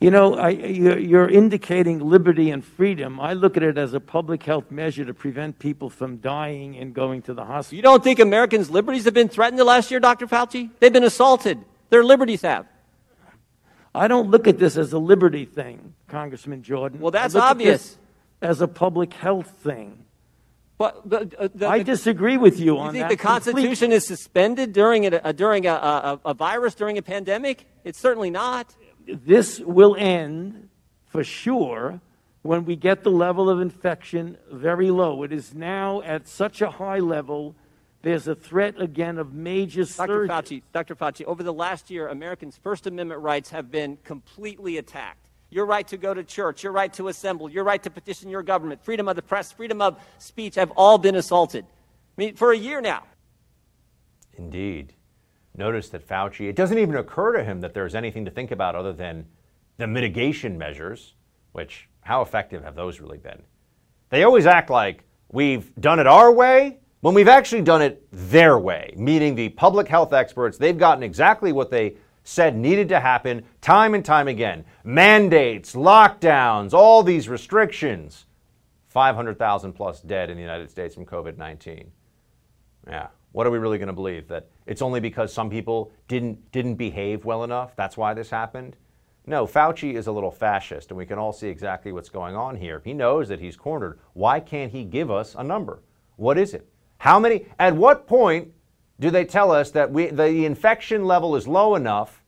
[0.00, 3.20] You know, I, you're indicating liberty and freedom.
[3.20, 6.92] I look at it as a public health measure to prevent people from dying and
[6.92, 7.76] going to the hospital.
[7.76, 10.26] You don't think Americans' liberties have been threatened the last year, Dr.
[10.26, 10.70] Fauci?
[10.80, 11.64] They've been assaulted.
[11.90, 12.66] Their liberties have.
[13.94, 16.98] I don't look at this as a liberty thing, Congressman Jordan.
[16.98, 17.96] Well, that's obvious.
[18.42, 20.04] as a public health thing.
[20.76, 22.98] But the, uh, the, I disagree with you, you on that.
[22.98, 27.02] You think the Constitution is suspended during a, during a, a, a virus, during a
[27.02, 27.66] pandemic?
[27.84, 28.74] It's certainly not.
[29.06, 30.68] This will end
[31.06, 32.00] for sure
[32.42, 35.22] when we get the level of infection very low.
[35.22, 37.54] It is now at such a high level
[38.04, 40.28] there's a threat again of major Dr.
[40.28, 40.94] Fauci, Dr.
[40.94, 45.30] Fauci, over the last year, Americans' First Amendment rights have been completely attacked.
[45.48, 48.42] Your right to go to church, your right to assemble, your right to petition your
[48.42, 51.64] government, freedom of the press, freedom of speech have all been assaulted.
[51.64, 53.04] I mean, for a year now.
[54.34, 54.92] Indeed.
[55.56, 58.74] Notice that Fauci, it doesn't even occur to him that there's anything to think about
[58.74, 59.26] other than
[59.76, 61.14] the mitigation measures,
[61.52, 63.42] which, how effective have those really been?
[64.10, 68.58] They always act like we've done it our way when we've actually done it their
[68.58, 73.44] way, meaning the public health experts, they've gotten exactly what they said needed to happen
[73.60, 78.24] time and time again mandates, lockdowns, all these restrictions.
[78.88, 81.92] 500,000 plus dead in the United States from COVID 19.
[82.88, 83.08] Yeah.
[83.32, 84.26] What are we really going to believe?
[84.28, 87.76] That it's only because some people didn't, didn't behave well enough?
[87.76, 88.76] That's why this happened?
[89.26, 92.56] No, Fauci is a little fascist, and we can all see exactly what's going on
[92.56, 92.82] here.
[92.84, 93.98] He knows that he's cornered.
[94.12, 95.82] Why can't he give us a number?
[96.16, 96.68] What is it?
[96.98, 98.52] How many, at what point
[99.00, 102.22] do they tell us that we, the infection level is low enough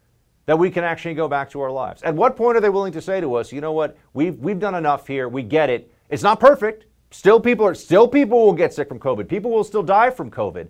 [0.46, 2.02] that we can actually go back to our lives?
[2.02, 4.58] At what point are they willing to say to us, you know what, we've, we've
[4.58, 5.92] done enough here, we get it.
[6.08, 6.86] It's not perfect.
[7.10, 9.28] Still people are still people will get sick from COVID.
[9.28, 10.68] People will still die from COVID.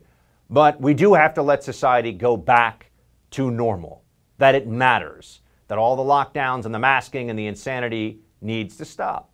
[0.49, 2.91] But we do have to let society go back
[3.33, 4.05] to normal.
[4.39, 5.41] That it matters.
[5.69, 9.31] That all the lockdowns and the masking and the insanity needs to stop.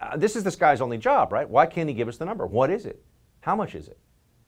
[0.00, 1.48] Uh, this is this guy's only job, right?
[1.48, 2.46] Why can't he give us the number?
[2.46, 3.02] What is it?
[3.40, 3.98] How much is it?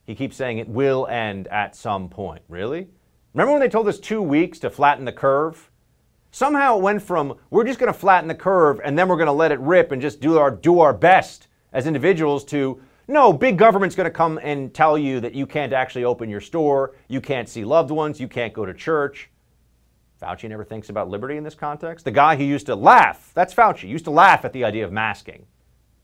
[0.05, 2.43] He keeps saying it will end at some point.
[2.49, 2.89] Really?
[3.35, 5.71] Remember when they told us two weeks to flatten the curve?
[6.31, 9.27] Somehow it went from we're just going to flatten the curve and then we're going
[9.27, 13.33] to let it rip and just do our do our best as individuals to no,
[13.33, 16.95] big government's going to come and tell you that you can't actually open your store,
[17.09, 19.31] you can't see loved ones, you can't go to church.
[20.21, 22.05] Fauci never thinks about liberty in this context.
[22.05, 24.93] The guy who used to laugh, that's Fauci, used to laugh at the idea of
[24.93, 25.47] masking.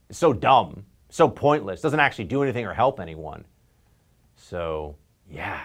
[0.08, 3.44] It's so dumb so pointless, doesn't actually do anything or help anyone.
[4.36, 4.96] So,
[5.30, 5.62] yeah,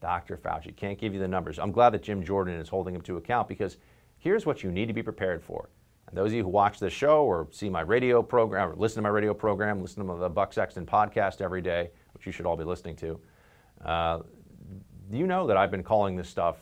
[0.00, 0.36] Dr.
[0.36, 1.58] Fauci can't give you the numbers.
[1.58, 3.76] I'm glad that Jim Jordan is holding him to account because
[4.18, 5.68] here's what you need to be prepared for.
[6.12, 9.02] Those of you who watch this show or see my radio program or listen to
[9.02, 12.56] my radio program, listen to the Buck Sexton podcast every day, which you should all
[12.56, 13.20] be listening to,
[13.84, 14.20] uh,
[15.10, 16.56] you know that I've been calling this stuff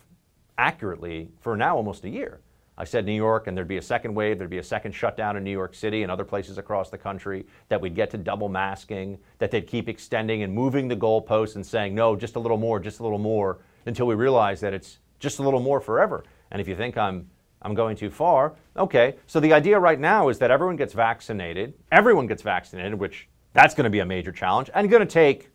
[0.56, 2.40] accurately for now almost a year.
[2.78, 5.36] I said New York, and there'd be a second wave, there'd be a second shutdown
[5.36, 8.48] in New York City and other places across the country, that we'd get to double
[8.48, 12.56] masking, that they'd keep extending and moving the goalposts and saying, no, just a little
[12.56, 16.24] more, just a little more, until we realize that it's just a little more forever.
[16.52, 17.28] And if you think I'm
[17.62, 19.16] I'm going too far, okay.
[19.26, 23.74] So the idea right now is that everyone gets vaccinated, everyone gets vaccinated, which that's
[23.74, 25.50] going to be a major challenge and going to take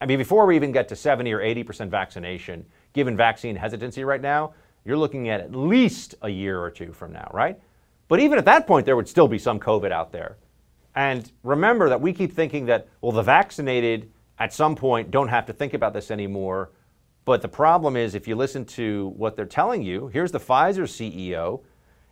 [0.00, 4.20] I mean before we even get to 70 or 80% vaccination, given vaccine hesitancy right
[4.20, 4.52] now,
[4.84, 7.58] you're looking at at least a year or two from now, right?
[8.08, 10.36] But even at that point, there would still be some COVID out there.
[10.94, 15.46] And remember that we keep thinking that, well, the vaccinated at some point don't have
[15.46, 16.70] to think about this anymore.
[17.26, 20.84] But the problem is, if you listen to what they're telling you, here's the Pfizer
[20.84, 21.60] CEO.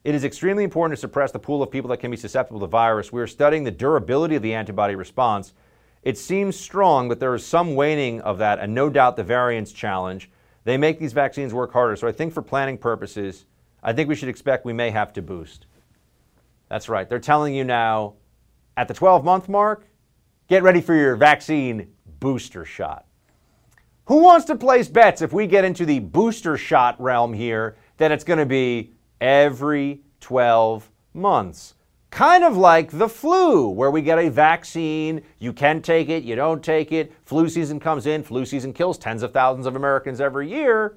[0.02, 2.66] It is extremely important to suppress the pool of people that can be susceptible to
[2.66, 3.12] virus.
[3.12, 5.54] We are studying the durability of the antibody response.
[6.02, 9.70] It seems strong, but there is some waning of that, and no doubt the variants
[9.70, 10.30] challenge.
[10.64, 11.94] They make these vaccines work harder.
[11.94, 13.46] So I think for planning purposes,
[13.84, 15.66] I think we should expect we may have to boost.
[16.68, 17.08] That's right.
[17.08, 18.14] They're telling you now
[18.76, 19.86] at the 12 month mark,
[20.48, 23.06] get ready for your vaccine booster shot.
[24.06, 28.12] Who wants to place bets if we get into the booster shot realm here that
[28.12, 31.74] it's going to be every 12 months?
[32.14, 36.36] kind of like the flu, where we get a vaccine, you can take it, you
[36.36, 40.20] don't take it, flu season comes in, flu season kills tens of thousands of Americans
[40.20, 40.96] every year,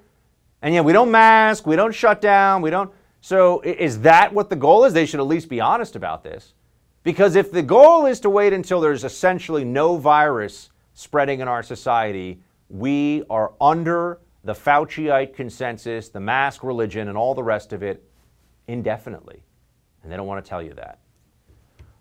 [0.61, 2.91] and yet we don't mask, we don't shut down, we don't.
[3.19, 4.93] So is that what the goal is?
[4.93, 6.53] They should at least be honest about this.
[7.01, 11.63] Because if the goal is to wait until there's essentially no virus spreading in our
[11.63, 17.83] society, we are under the Fauciite consensus, the mask religion, and all the rest of
[17.83, 18.03] it
[18.67, 19.43] indefinitely.
[20.03, 20.99] And they don't want to tell you that.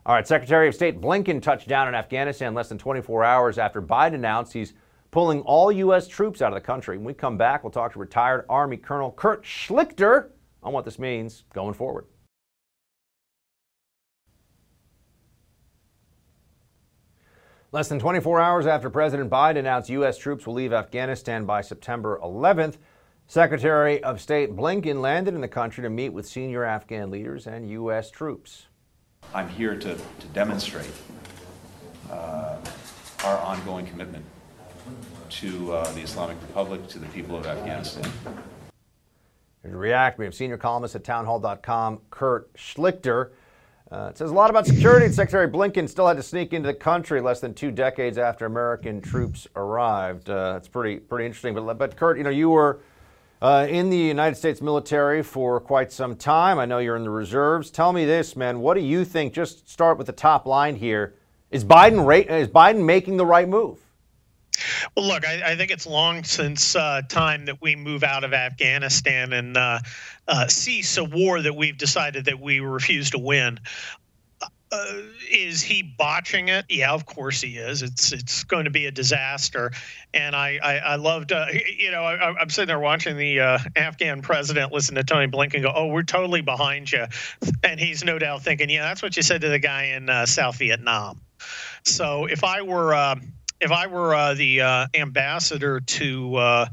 [0.05, 3.83] All right, Secretary of State Blinken touched down in Afghanistan less than 24 hours after
[3.83, 4.75] Biden announced he's
[5.11, 6.07] pulling all U.S.
[6.07, 6.97] troops out of the country.
[6.97, 10.29] When we come back, we'll talk to retired Army Colonel Kurt Schlichter
[10.63, 12.07] on what this means going forward.
[17.77, 20.17] Less than 24 hours after President Biden announced U.S.
[20.17, 22.77] troops will leave Afghanistan by September 11th,
[23.27, 27.69] Secretary of State Blinken landed in the country to meet with senior Afghan leaders and
[27.69, 28.11] U.S.
[28.11, 28.69] troops.
[29.35, 30.91] I'm here to, to demonstrate
[32.11, 32.57] uh,
[33.25, 34.25] our ongoing commitment
[35.29, 38.11] to uh, the Islamic Republic, to the people of Afghanistan.
[39.61, 43.33] Here to react, we have senior columnist at townhall.com, Kurt Schlichter.
[43.91, 45.09] Uh, it says a lot about security.
[45.13, 49.01] Secretary Blinken still had to sneak into the country less than two decades after American
[49.01, 50.29] troops arrived.
[50.29, 51.55] Uh, it's pretty pretty interesting.
[51.55, 52.81] But, but Kurt, you know, you were
[53.41, 56.59] uh, in the United States military for quite some time.
[56.59, 57.71] I know you're in the reserves.
[57.71, 58.59] Tell me this, man.
[58.59, 59.33] What do you think?
[59.33, 61.15] Just start with the top line here.
[61.53, 63.86] Is Biden ra- is Biden making the right move?
[64.97, 68.33] Well, look, I, I think it's long since uh, time that we move out of
[68.33, 69.81] Afghanistan and uh,
[70.29, 73.61] uh cease a war that we've decided that we refuse to win.
[74.73, 76.65] Uh, is he botching it?
[76.69, 77.83] Yeah, of course he is.
[77.83, 79.71] It's it's going to be a disaster.
[80.13, 81.47] And I I, I loved uh,
[81.79, 85.63] you know I, am sitting there watching the uh, Afghan president listen to Tony Blinken
[85.63, 87.07] go, oh, we're totally behind you,
[87.63, 90.27] and he's no doubt thinking, yeah, that's what you said to the guy in uh,
[90.27, 91.21] South Vietnam.
[91.85, 93.17] So if I were uh,
[93.61, 96.67] if I were uh, the ambassador to uh,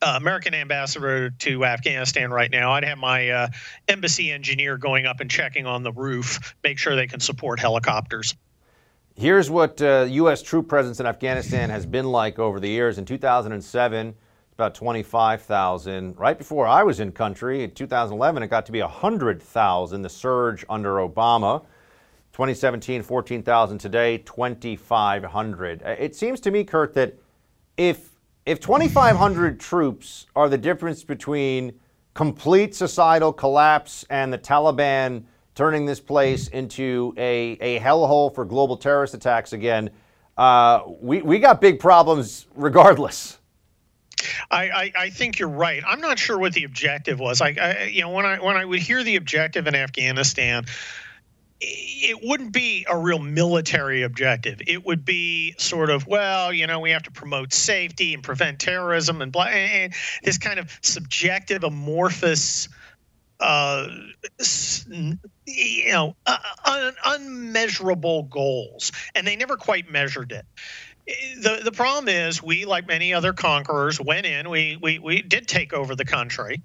[0.00, 3.48] American ambassador to Afghanistan right now, I'd have my uh,
[3.88, 8.36] embassy engineer going up and checking on the roof, make sure they can support helicopters.
[9.16, 10.42] Here's what uh, U.S.
[10.42, 12.98] troop presence in Afghanistan has been like over the years.
[12.98, 14.14] In 2007,
[14.54, 16.16] about 25,000.
[16.16, 20.64] Right before I was in country, in 2011, it got to be 100,000, the surge
[20.68, 21.64] under Obama.
[22.38, 23.78] 2017, 14,000.
[23.78, 25.82] Today, 2,500.
[25.82, 27.18] It seems to me, Kurt, that
[27.76, 28.10] if
[28.46, 31.72] if 2,500 troops are the difference between
[32.14, 35.24] complete societal collapse and the Taliban
[35.56, 39.90] turning this place into a, a hellhole for global terrorist attacks again,
[40.36, 43.38] uh, we, we got big problems regardless.
[44.48, 45.82] I, I, I, think you're right.
[45.84, 47.40] I'm not sure what the objective was.
[47.40, 50.64] I, I, you know when I when I would hear the objective in Afghanistan,
[51.60, 54.60] it wouldn't be a real military objective.
[54.66, 58.60] It would be sort of, well, you know, we have to promote safety and prevent
[58.60, 59.92] terrorism and blah, and
[60.22, 62.68] this kind of subjective, amorphous,
[63.40, 63.88] uh,
[65.46, 68.92] you know, uh, un- unmeasurable goals.
[69.14, 70.46] And they never quite measured it
[71.40, 75.48] the the problem is we like many other conquerors went in we we, we did
[75.48, 76.62] take over the country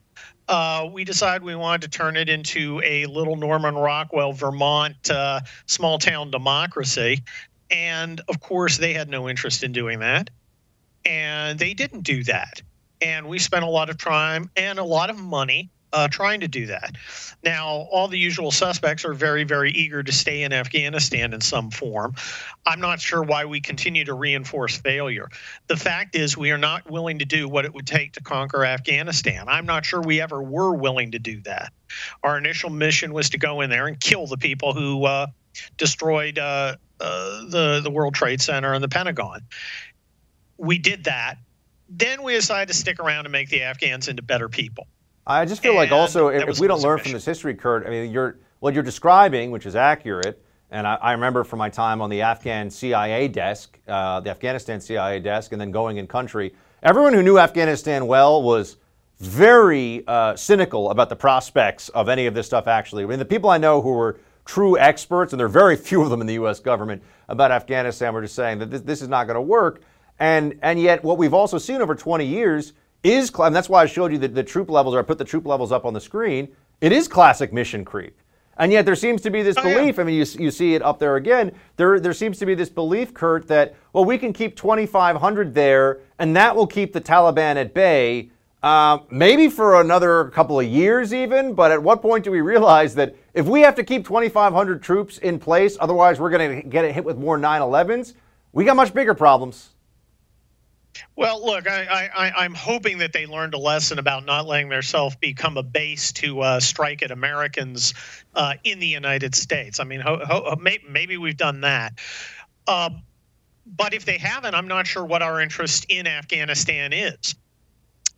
[0.47, 5.39] uh, we decided we wanted to turn it into a little Norman Rockwell, Vermont uh,
[5.65, 7.23] small town democracy.
[7.71, 10.29] And of course, they had no interest in doing that.
[11.05, 12.61] And they didn't do that.
[13.01, 16.47] And we spent a lot of time and a lot of money uh, trying to
[16.47, 16.95] do that.
[17.43, 21.69] Now, all the usual suspects are very, very eager to stay in Afghanistan in some
[21.69, 22.15] form.
[22.65, 25.29] I'm not sure why we continue to reinforce failure.
[25.67, 28.65] The fact is, we are not willing to do what it would take to conquer
[28.65, 29.45] Afghanistan.
[29.47, 31.71] I'm not sure we ever were willing to do that.
[32.23, 35.27] Our initial mission was to go in there and kill the people who uh,
[35.77, 39.41] destroyed uh, uh, the the World Trade Center and the Pentagon.
[40.57, 41.37] We did that.
[41.89, 44.87] Then we decided to stick around and make the Afghans into better people.
[45.25, 47.89] I just feel like also if, if we don't learn from this history, Kurt, I
[47.89, 52.01] mean, you're what you're describing, which is accurate, and I, I remember from my time
[52.01, 56.53] on the Afghan CIA desk, uh, the Afghanistan CIA desk, and then going in country,
[56.81, 58.77] everyone who knew Afghanistan well was
[59.19, 62.67] very uh, cynical about the prospects of any of this stuff.
[62.67, 65.75] Actually, I mean, the people I know who were true experts, and there are very
[65.89, 66.59] few of them in the U.S.
[66.59, 69.83] government about Afghanistan, were just saying that this, this is not going to work.
[70.19, 72.73] And and yet, what we've also seen over 20 years
[73.03, 75.25] is, and that's why I showed you the, the troop levels, or I put the
[75.25, 76.47] troop levels up on the screen.
[76.81, 78.17] It is classic mission creep.
[78.57, 79.97] And yet there seems to be this belief.
[79.97, 81.53] I mean, you, you see it up there again.
[81.75, 86.01] There, there seems to be this belief, Kurt, that, well, we can keep 2,500 there,
[86.19, 88.29] and that will keep the Taliban at bay,
[88.61, 91.55] uh, maybe for another couple of years even.
[91.55, 95.17] But at what point do we realize that if we have to keep 2,500 troops
[95.17, 98.13] in place, otherwise we're going to get hit with more 9 11s,
[98.51, 99.72] we got much bigger problems.
[101.15, 105.57] Well, look, I, I'm hoping that they learned a lesson about not letting themselves become
[105.57, 107.93] a base to uh, strike at Americans
[108.35, 109.79] uh, in the United States.
[109.79, 111.93] I mean, ho- ho- may- maybe we've done that.
[112.67, 112.91] Uh,
[113.65, 117.35] but if they haven't, I'm not sure what our interest in Afghanistan is.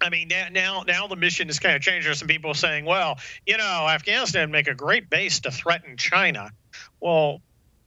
[0.02, 2.06] I mean, now, now, now the mission is kind of changed.
[2.06, 6.52] There's some people saying, well, you know, Afghanistan make a great base to threaten China.
[7.00, 7.42] Well,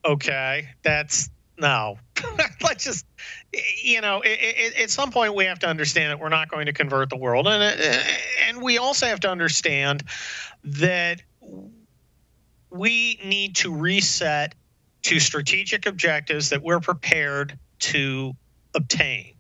[0.05, 1.29] okay, that's
[1.59, 1.99] no.
[2.63, 3.07] Let's just,
[3.83, 6.67] you know, it, it, at some point we have to understand that we're not going
[6.67, 8.01] to convert the world, and uh,
[8.49, 10.05] and we also have to understand
[10.65, 11.23] that
[12.71, 14.55] we need to reset
[15.03, 18.35] to strategic objectives that we're prepared to
[18.75, 19.35] obtain.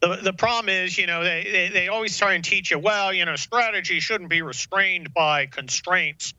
[0.00, 3.12] The, the problem is, you know, they, they, they always try and teach you, well,
[3.12, 6.34] you know, strategy shouldn't be restrained by constraints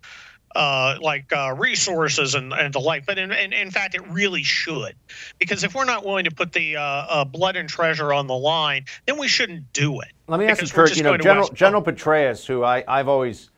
[0.56, 3.06] uh, like uh, resources and, and the like.
[3.06, 4.96] But in, in, in, fact, it really should.
[5.40, 8.36] Because if we're not willing to put the uh, uh blood and treasure on the
[8.36, 10.10] line, then we shouldn't do it.
[10.28, 13.50] Let me ask you, Kurt, you know, General, General Petraeus, who I, I've always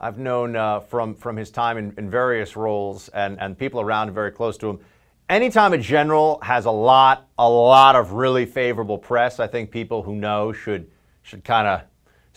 [0.00, 4.12] I've known uh, from, from his time in, in various roles and, and people around
[4.12, 4.80] very close to him.
[5.28, 10.02] Anytime a general has a lot, a lot of really favorable press, I think people
[10.02, 10.90] who know should
[11.22, 11.82] should kind of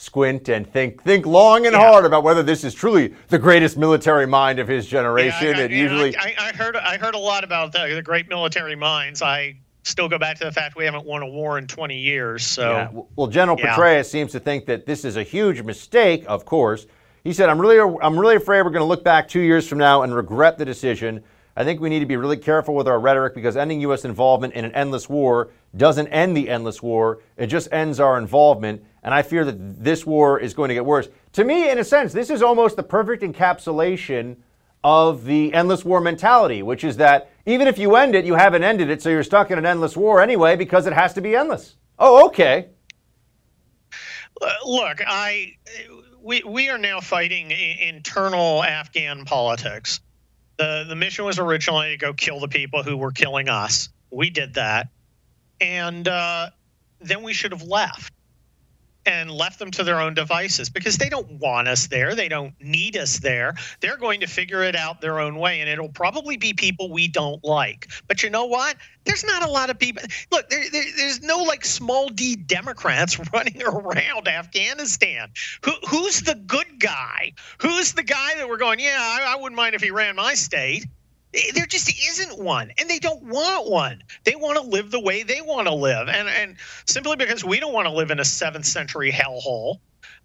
[0.03, 1.79] squint and think think long and yeah.
[1.79, 5.47] hard about whether this is truly the greatest military mind of his generation.
[5.47, 8.01] Yeah, I, I, it usually, I, I, heard I heard a lot about the, the,
[8.01, 9.21] great military minds.
[9.21, 12.45] I still go back to the fact we haven't won a war in 20 years.
[12.45, 13.57] So, well, General.
[13.57, 16.25] Petraeus seems to think that this is a huge mistake.
[16.27, 16.85] Of course,
[17.23, 19.77] he said, "I'm really I'm really afraid we're going to look back two years from
[19.77, 21.23] now and regret the decision."
[21.55, 24.05] I think we need to be really careful with our rhetoric because ending U.S.
[24.05, 27.19] involvement in an endless war doesn't end the endless war.
[27.37, 28.83] It just ends our involvement.
[29.03, 31.09] And I fear that this war is going to get worse.
[31.33, 34.37] To me, in a sense, this is almost the perfect encapsulation
[34.83, 38.63] of the endless war mentality, which is that even if you end it, you haven't
[38.63, 41.35] ended it, so you're stuck in an endless war anyway because it has to be
[41.35, 41.75] endless.
[41.99, 42.69] Oh, okay.
[44.65, 45.57] Look, I
[46.21, 50.01] we we are now fighting internal Afghan politics
[50.57, 53.89] the the mission was originally to go kill the people who were killing us.
[54.11, 54.89] We did that,
[55.59, 56.49] and uh,
[57.01, 58.13] then we should have left
[59.05, 62.15] and left them to their own devices because they don't want us there.
[62.15, 63.55] They don't need us there.
[63.81, 67.07] They're going to figure it out their own way, and it'll probably be people we
[67.07, 67.89] don't like.
[68.07, 68.77] But you know what?
[69.05, 70.03] There's not a lot of people.
[70.31, 75.29] Look, there, there, there's no like small d Democrats running around Afghanistan.
[75.65, 77.33] Who, who's the good guy?
[77.59, 80.33] Who's the guy that we're going, yeah, I, I wouldn't mind if he ran my
[80.35, 80.85] state?
[81.53, 85.23] There just isn't one and they don't want one they want to live the way
[85.23, 86.55] they want to live and and
[86.85, 89.79] simply because we don't want to live in a 7th century hellhole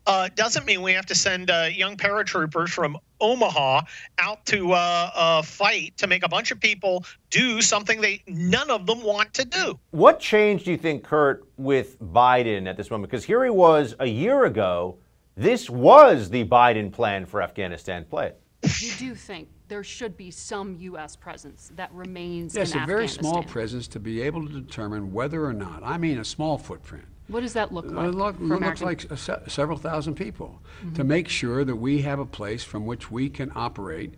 [0.06, 3.82] uh, doesn't mean we have to send uh, young paratroopers from Omaha
[4.18, 8.70] out to uh, uh fight to make a bunch of people do something they none
[8.70, 9.78] of them want to do.
[9.90, 13.10] What changed, do you think, Kurt, with Biden at this moment?
[13.10, 14.98] Because here he was a year ago.
[15.36, 18.06] This was the Biden plan for Afghanistan.
[18.08, 18.32] Play.
[18.62, 21.14] You do think there should be some U.S.
[21.14, 25.44] presence that remains yes, in a very small presence to be able to determine whether
[25.44, 27.04] or not, I mean a small footprint.
[27.28, 28.06] What does that look like?
[28.06, 30.94] Uh, look, looks like se- several thousand people mm-hmm.
[30.94, 34.14] to make sure that we have a place from which we can operate.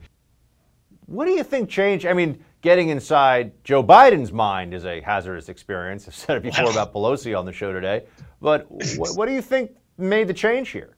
[1.07, 2.07] What do you think changed?
[2.07, 6.07] I mean, getting inside Joe Biden's mind is a hazardous experience.
[6.09, 8.05] I've said it before about Pelosi on the show today.
[8.41, 10.97] But what, what do you think made the change here?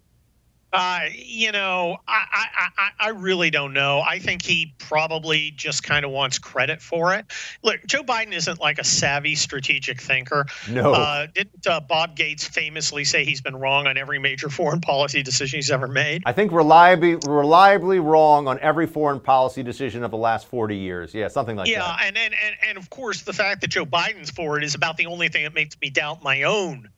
[0.73, 4.01] Uh, you know, I, I, I, I really don't know.
[4.01, 7.27] I think he probably just kind of wants credit for it.
[7.63, 10.47] Look, Joe Biden isn't like a savvy strategic thinker.
[10.71, 10.95] No.
[10.95, 15.23] Uh, didn't uh, Bob Gates famously say he's been wrong on every major foreign policy
[15.23, 16.23] decision he's ever made?
[16.25, 21.13] I think reliably, reliably wrong on every foreign policy decision of the last 40 years.
[21.13, 22.01] Yeah, something like yeah, that.
[22.05, 24.97] and, and, and, and of course, the fact that Joe Biden's for it is about
[24.97, 26.89] the only thing that makes me doubt my own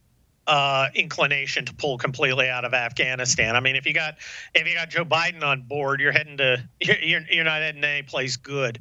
[0.46, 3.56] uh, inclination to pull completely out of Afghanistan.
[3.56, 4.16] I mean, if you got
[4.54, 8.02] if you got Joe Biden on board, you're heading to you're you're not heading any
[8.02, 8.80] place good.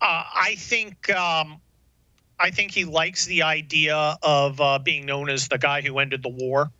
[0.00, 1.60] Uh, I think um,
[2.38, 6.22] I think he likes the idea of uh, being known as the guy who ended
[6.22, 6.70] the war.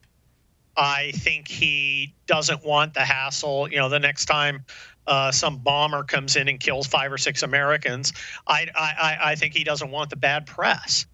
[0.76, 3.70] I think he doesn't want the hassle.
[3.70, 4.64] You know, the next time
[5.06, 8.12] uh, some bomber comes in and kills five or six Americans,
[8.46, 11.06] I I, I think he doesn't want the bad press.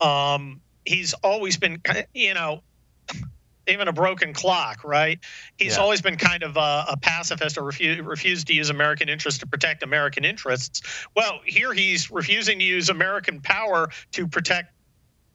[0.00, 1.80] Um, he's always been,
[2.12, 2.62] you know,
[3.66, 5.18] even a broken clock, right?
[5.56, 5.82] He's Yeah.
[5.82, 9.46] always been kind of a, a pacifist or refu- refused to use American interests to
[9.46, 10.82] protect American interests.
[11.16, 14.72] Well, here he's refusing to use American power to protect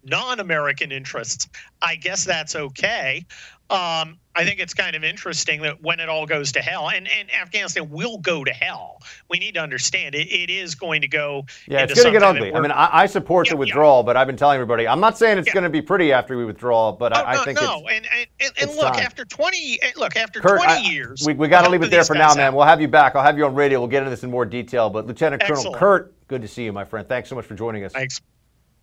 [0.04, 1.50] non-American interests.
[1.82, 3.26] I guess that's okay.
[3.70, 7.08] Um, I think it's kind of interesting that when it all goes to hell, and,
[7.08, 9.02] and Afghanistan will go to hell.
[9.30, 10.28] We need to understand it.
[10.32, 11.46] It is going to go.
[11.68, 12.54] Yeah, it's going to get ugly.
[12.54, 15.38] I mean, I, I support the withdrawal, but I've been telling everybody, I'm not saying
[15.38, 17.84] it's going to be pretty after we withdraw, but I, I Oh, no, think no,
[17.88, 18.08] it's.
[18.10, 19.04] and and, and, look time.
[19.04, 19.80] after twenty.
[19.82, 21.24] eh, Look after Kurt, twenty I- years.
[21.26, 22.48] we, we got to leave it there for now, man.
[22.48, 22.56] act?
[22.56, 23.16] We'll have you back.
[23.16, 23.80] I'll have you on radio.
[23.80, 24.90] We'll get into this in more detail.
[24.90, 27.08] But Lieutenant Colonel Kurt, good to see you, my friend.
[27.08, 27.94] Thanks so much for joining us.
[27.94, 28.22] Thanks.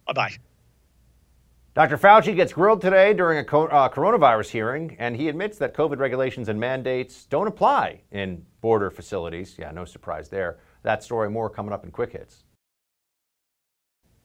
[0.06, 0.36] Bye bye.
[1.76, 1.98] Dr.
[1.98, 5.98] Fauci gets grilled today during a co- uh, coronavirus hearing, and he admits that COVID
[5.98, 9.56] regulations and mandates don't apply in border facilities.
[9.58, 10.58] Yeah, no surprise there.
[10.84, 12.44] That story more coming up in quick hits.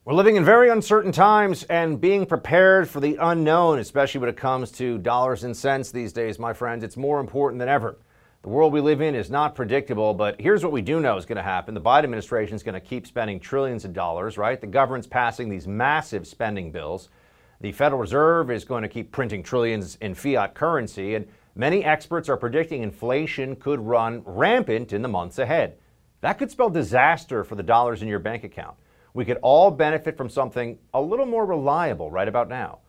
[0.05, 4.37] We're living in very uncertain times and being prepared for the unknown, especially when it
[4.37, 7.99] comes to dollars and cents these days, my friends, it's more important than ever.
[8.43, 11.25] The world we live in is not predictable, but here's what we do know is
[11.25, 11.73] going to happen.
[11.73, 14.61] The Biden administration is going to keep spending trillions of dollars, right?
[14.61, 17.09] The government's passing these massive spending bills.
[17.61, 22.27] The Federal Reserve is going to keep printing trillions in fiat currency, and many experts
[22.27, 25.77] are predicting inflation could run rampant in the months ahead.
[26.21, 28.77] That could spell disaster for the dollars in your bank account.
[29.13, 32.79] We could all benefit from something a little more reliable right about now.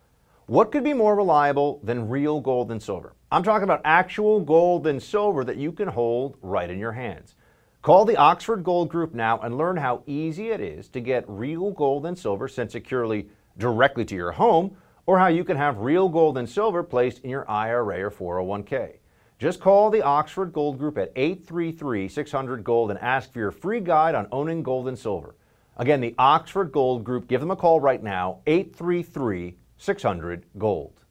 [0.47, 3.15] What could be more reliable than real gold and silver?
[3.31, 7.35] I'm talking about actual gold and silver that you can hold right in your hands.
[7.83, 11.73] Call the Oxford Gold Group now and learn how easy it is to get real
[11.73, 13.29] gold and silver sent securely
[13.59, 14.77] directly to your home,
[15.07, 18.95] or how you can have real gold and silver placed in your IRA or 401k.
[19.39, 23.81] Just call the Oxford Gold Group at 833 600 Gold and ask for your free
[23.81, 25.35] guide on owning gold and silver.
[25.77, 31.02] Again, the Oxford Gold Group, give them a call right now, 833 600 Gold.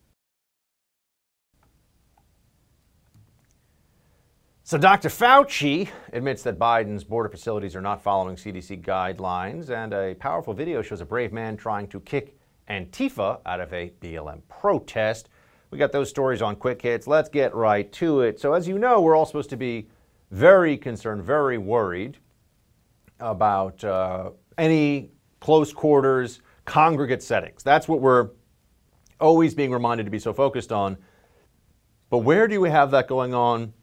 [4.72, 5.10] So, Dr.
[5.10, 10.82] Fauci admits that Biden's border facilities are not following CDC guidelines, and a powerful video
[10.82, 12.38] shows a brave man trying to kick
[12.70, 15.28] Antifa out of a BLM protest.
[15.72, 17.06] We got those stories on Quick Hits.
[17.06, 18.40] Let's get right to it.
[18.40, 19.90] So, as you know, we're all supposed to be
[20.32, 22.20] very concerned, very worried
[23.20, 25.12] about uh, any
[25.42, 27.62] close quarters, congregate settings.
[27.62, 28.30] That's what we're
[29.20, 30.96] always being reminded to be so focused on.
[32.10, 33.74] But where do we have that going on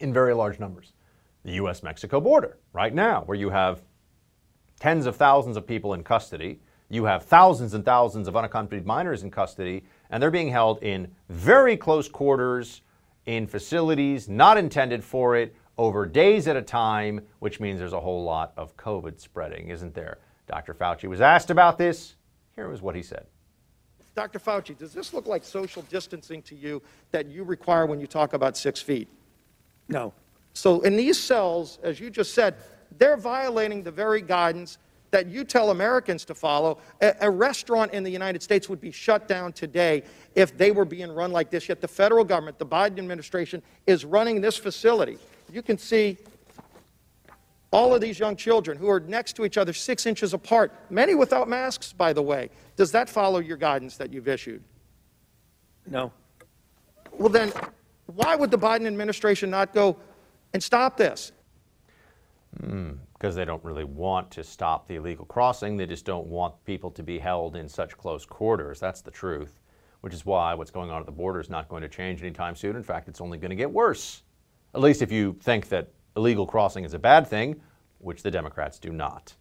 [0.00, 0.92] in very large numbers?
[1.44, 3.82] The US Mexico border, right now, where you have
[4.80, 6.60] tens of thousands of people in custody.
[6.90, 11.10] You have thousands and thousands of unaccompanied minors in custody, and they're being held in
[11.28, 12.82] very close quarters
[13.26, 18.00] in facilities not intended for it over days at a time, which means there's a
[18.00, 20.18] whole lot of COVID spreading, isn't there?
[20.46, 20.74] Dr.
[20.74, 22.14] Fauci was asked about this.
[22.54, 23.26] Here was what he said.
[24.14, 24.38] Dr.
[24.38, 26.80] Fauci, does this look like social distancing to you
[27.10, 29.08] that you require when you talk about six feet?
[29.88, 30.12] No.
[30.52, 32.56] So in these cells, as you just said,
[32.98, 34.78] they're violating the very guidance
[35.10, 36.78] that you tell Americans to follow.
[37.00, 40.02] A, a restaurant in the United States would be shut down today
[40.34, 41.68] if they were being run like this.
[41.68, 45.18] Yet the federal government, the Biden administration, is running this facility.
[45.52, 46.18] You can see
[47.70, 51.14] all of these young children who are next to each other, six inches apart, many
[51.14, 52.50] without masks, by the way.
[52.76, 54.62] Does that follow your guidance that you've issued?
[55.86, 56.12] No.
[57.12, 57.52] Well, then,
[58.06, 59.96] why would the Biden administration not go
[60.52, 61.32] and stop this?
[63.24, 65.76] because they don't really want to stop the illegal crossing.
[65.76, 68.78] They just don't want people to be held in such close quarters.
[68.78, 69.60] That's the truth,
[70.02, 72.54] which is why what's going on at the border is not going to change anytime
[72.54, 72.76] soon.
[72.76, 74.22] In fact, it's only going to get worse.
[74.74, 77.60] At least if you think that illegal crossing is a bad thing,
[77.98, 79.34] which the Democrats do not.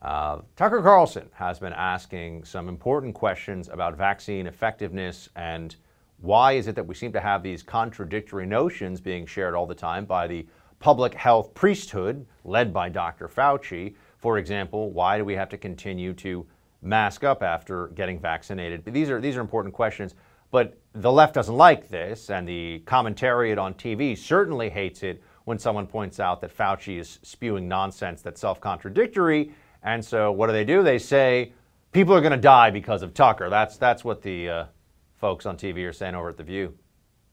[0.00, 5.76] Uh, Tucker Carlson has been asking some important questions about vaccine effectiveness and
[6.22, 9.74] Why is it that we seem to have these contradictory notions being shared all the
[9.74, 10.46] time by the
[10.78, 13.26] public health priesthood led by Dr.
[13.26, 13.96] Fauci?
[14.18, 16.46] For example, why do we have to continue to
[16.80, 18.84] mask up after getting vaccinated?
[18.84, 20.14] These are, these are important questions.
[20.52, 25.58] But the left doesn't like this, and the commentariat on TV certainly hates it when
[25.58, 29.52] someone points out that Fauci is spewing nonsense that's self contradictory.
[29.82, 30.84] And so what do they do?
[30.84, 31.52] They say
[31.90, 33.50] people are going to die because of Tucker.
[33.50, 34.64] That's, that's what the uh,
[35.22, 36.74] folks on TV are saying over at The View.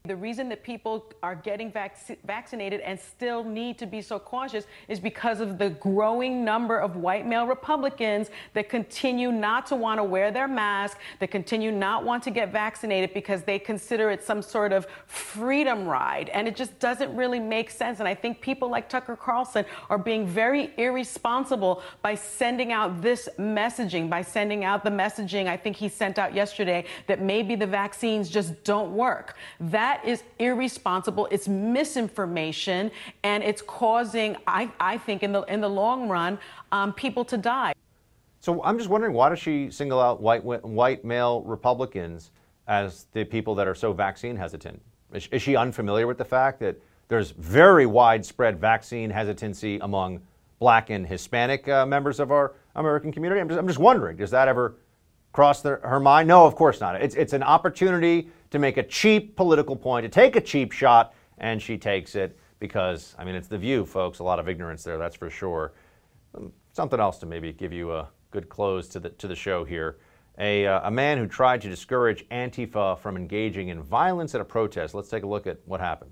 [0.05, 4.65] The reason that people are getting vac- vaccinated and still need to be so cautious
[4.87, 9.99] is because of the growing number of white male Republicans that continue not to want
[9.99, 14.23] to wear their mask, that continue not want to get vaccinated because they consider it
[14.23, 16.29] some sort of freedom ride.
[16.29, 17.99] And it just doesn't really make sense.
[17.99, 23.27] And I think people like Tucker Carlson are being very irresponsible by sending out this
[23.37, 27.67] messaging, by sending out the messaging I think he sent out yesterday that maybe the
[27.67, 29.35] vaccines just don't work.
[29.59, 31.27] That that is irresponsible.
[31.31, 32.91] It's misinformation,
[33.23, 36.37] and it's causing, I, I think, in the in the long run,
[36.71, 37.73] um, people to die.
[38.39, 42.31] So I'm just wondering, why does she single out white white male Republicans
[42.67, 44.79] as the people that are so vaccine hesitant?
[45.11, 46.75] Is, is she unfamiliar with the fact that
[47.07, 50.21] there's very widespread vaccine hesitancy among
[50.59, 53.41] Black and Hispanic uh, members of our American community?
[53.41, 54.75] I'm just, I'm just wondering, does that ever
[55.31, 56.27] cross the, her mind?
[56.27, 57.01] No, of course not.
[57.01, 61.13] It's, it's an opportunity to make a cheap political point, to take a cheap shot,
[61.37, 64.19] and she takes it because, I mean, it's the view, folks.
[64.19, 65.73] A lot of ignorance there, that's for sure.
[66.35, 69.63] Um, something else to maybe give you a good close to the, to the show
[69.63, 69.97] here.
[70.37, 74.45] A, uh, a man who tried to discourage Antifa from engaging in violence at a
[74.45, 74.93] protest.
[74.93, 76.11] Let's take a look at what happened.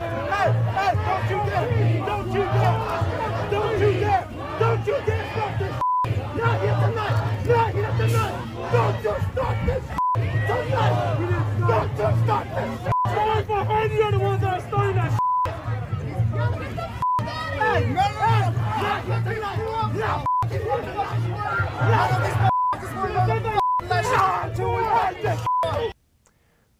[0.00, 2.06] Hey, hey, don't you dare!
[2.06, 3.48] Don't you dare!
[3.50, 4.11] Don't you dare!
[9.32, 9.84] Stop this
[10.44, 11.18] tonight!
[11.20, 12.22] You start this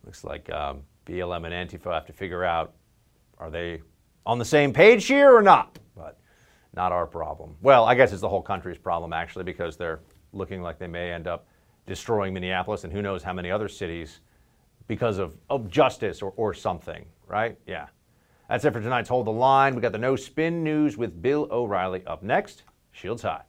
[0.05, 2.75] Looks like um, BLM and Antifa have to figure out
[3.39, 3.81] are they
[4.27, 5.79] on the same page here or not?
[5.97, 6.19] But
[6.75, 7.57] not our problem.
[7.63, 10.01] Well, I guess it's the whole country's problem actually because they're
[10.33, 11.47] looking like they may end up
[11.87, 14.21] destroying Minneapolis and who knows how many other cities
[14.87, 17.59] because of, of justice or, or something, right?
[17.67, 17.87] Yeah.
[18.49, 19.75] That's it for tonight's Hold the Line.
[19.75, 22.65] We got the No Spin News with Bill O'Reilly up next.
[22.91, 23.43] Shields high.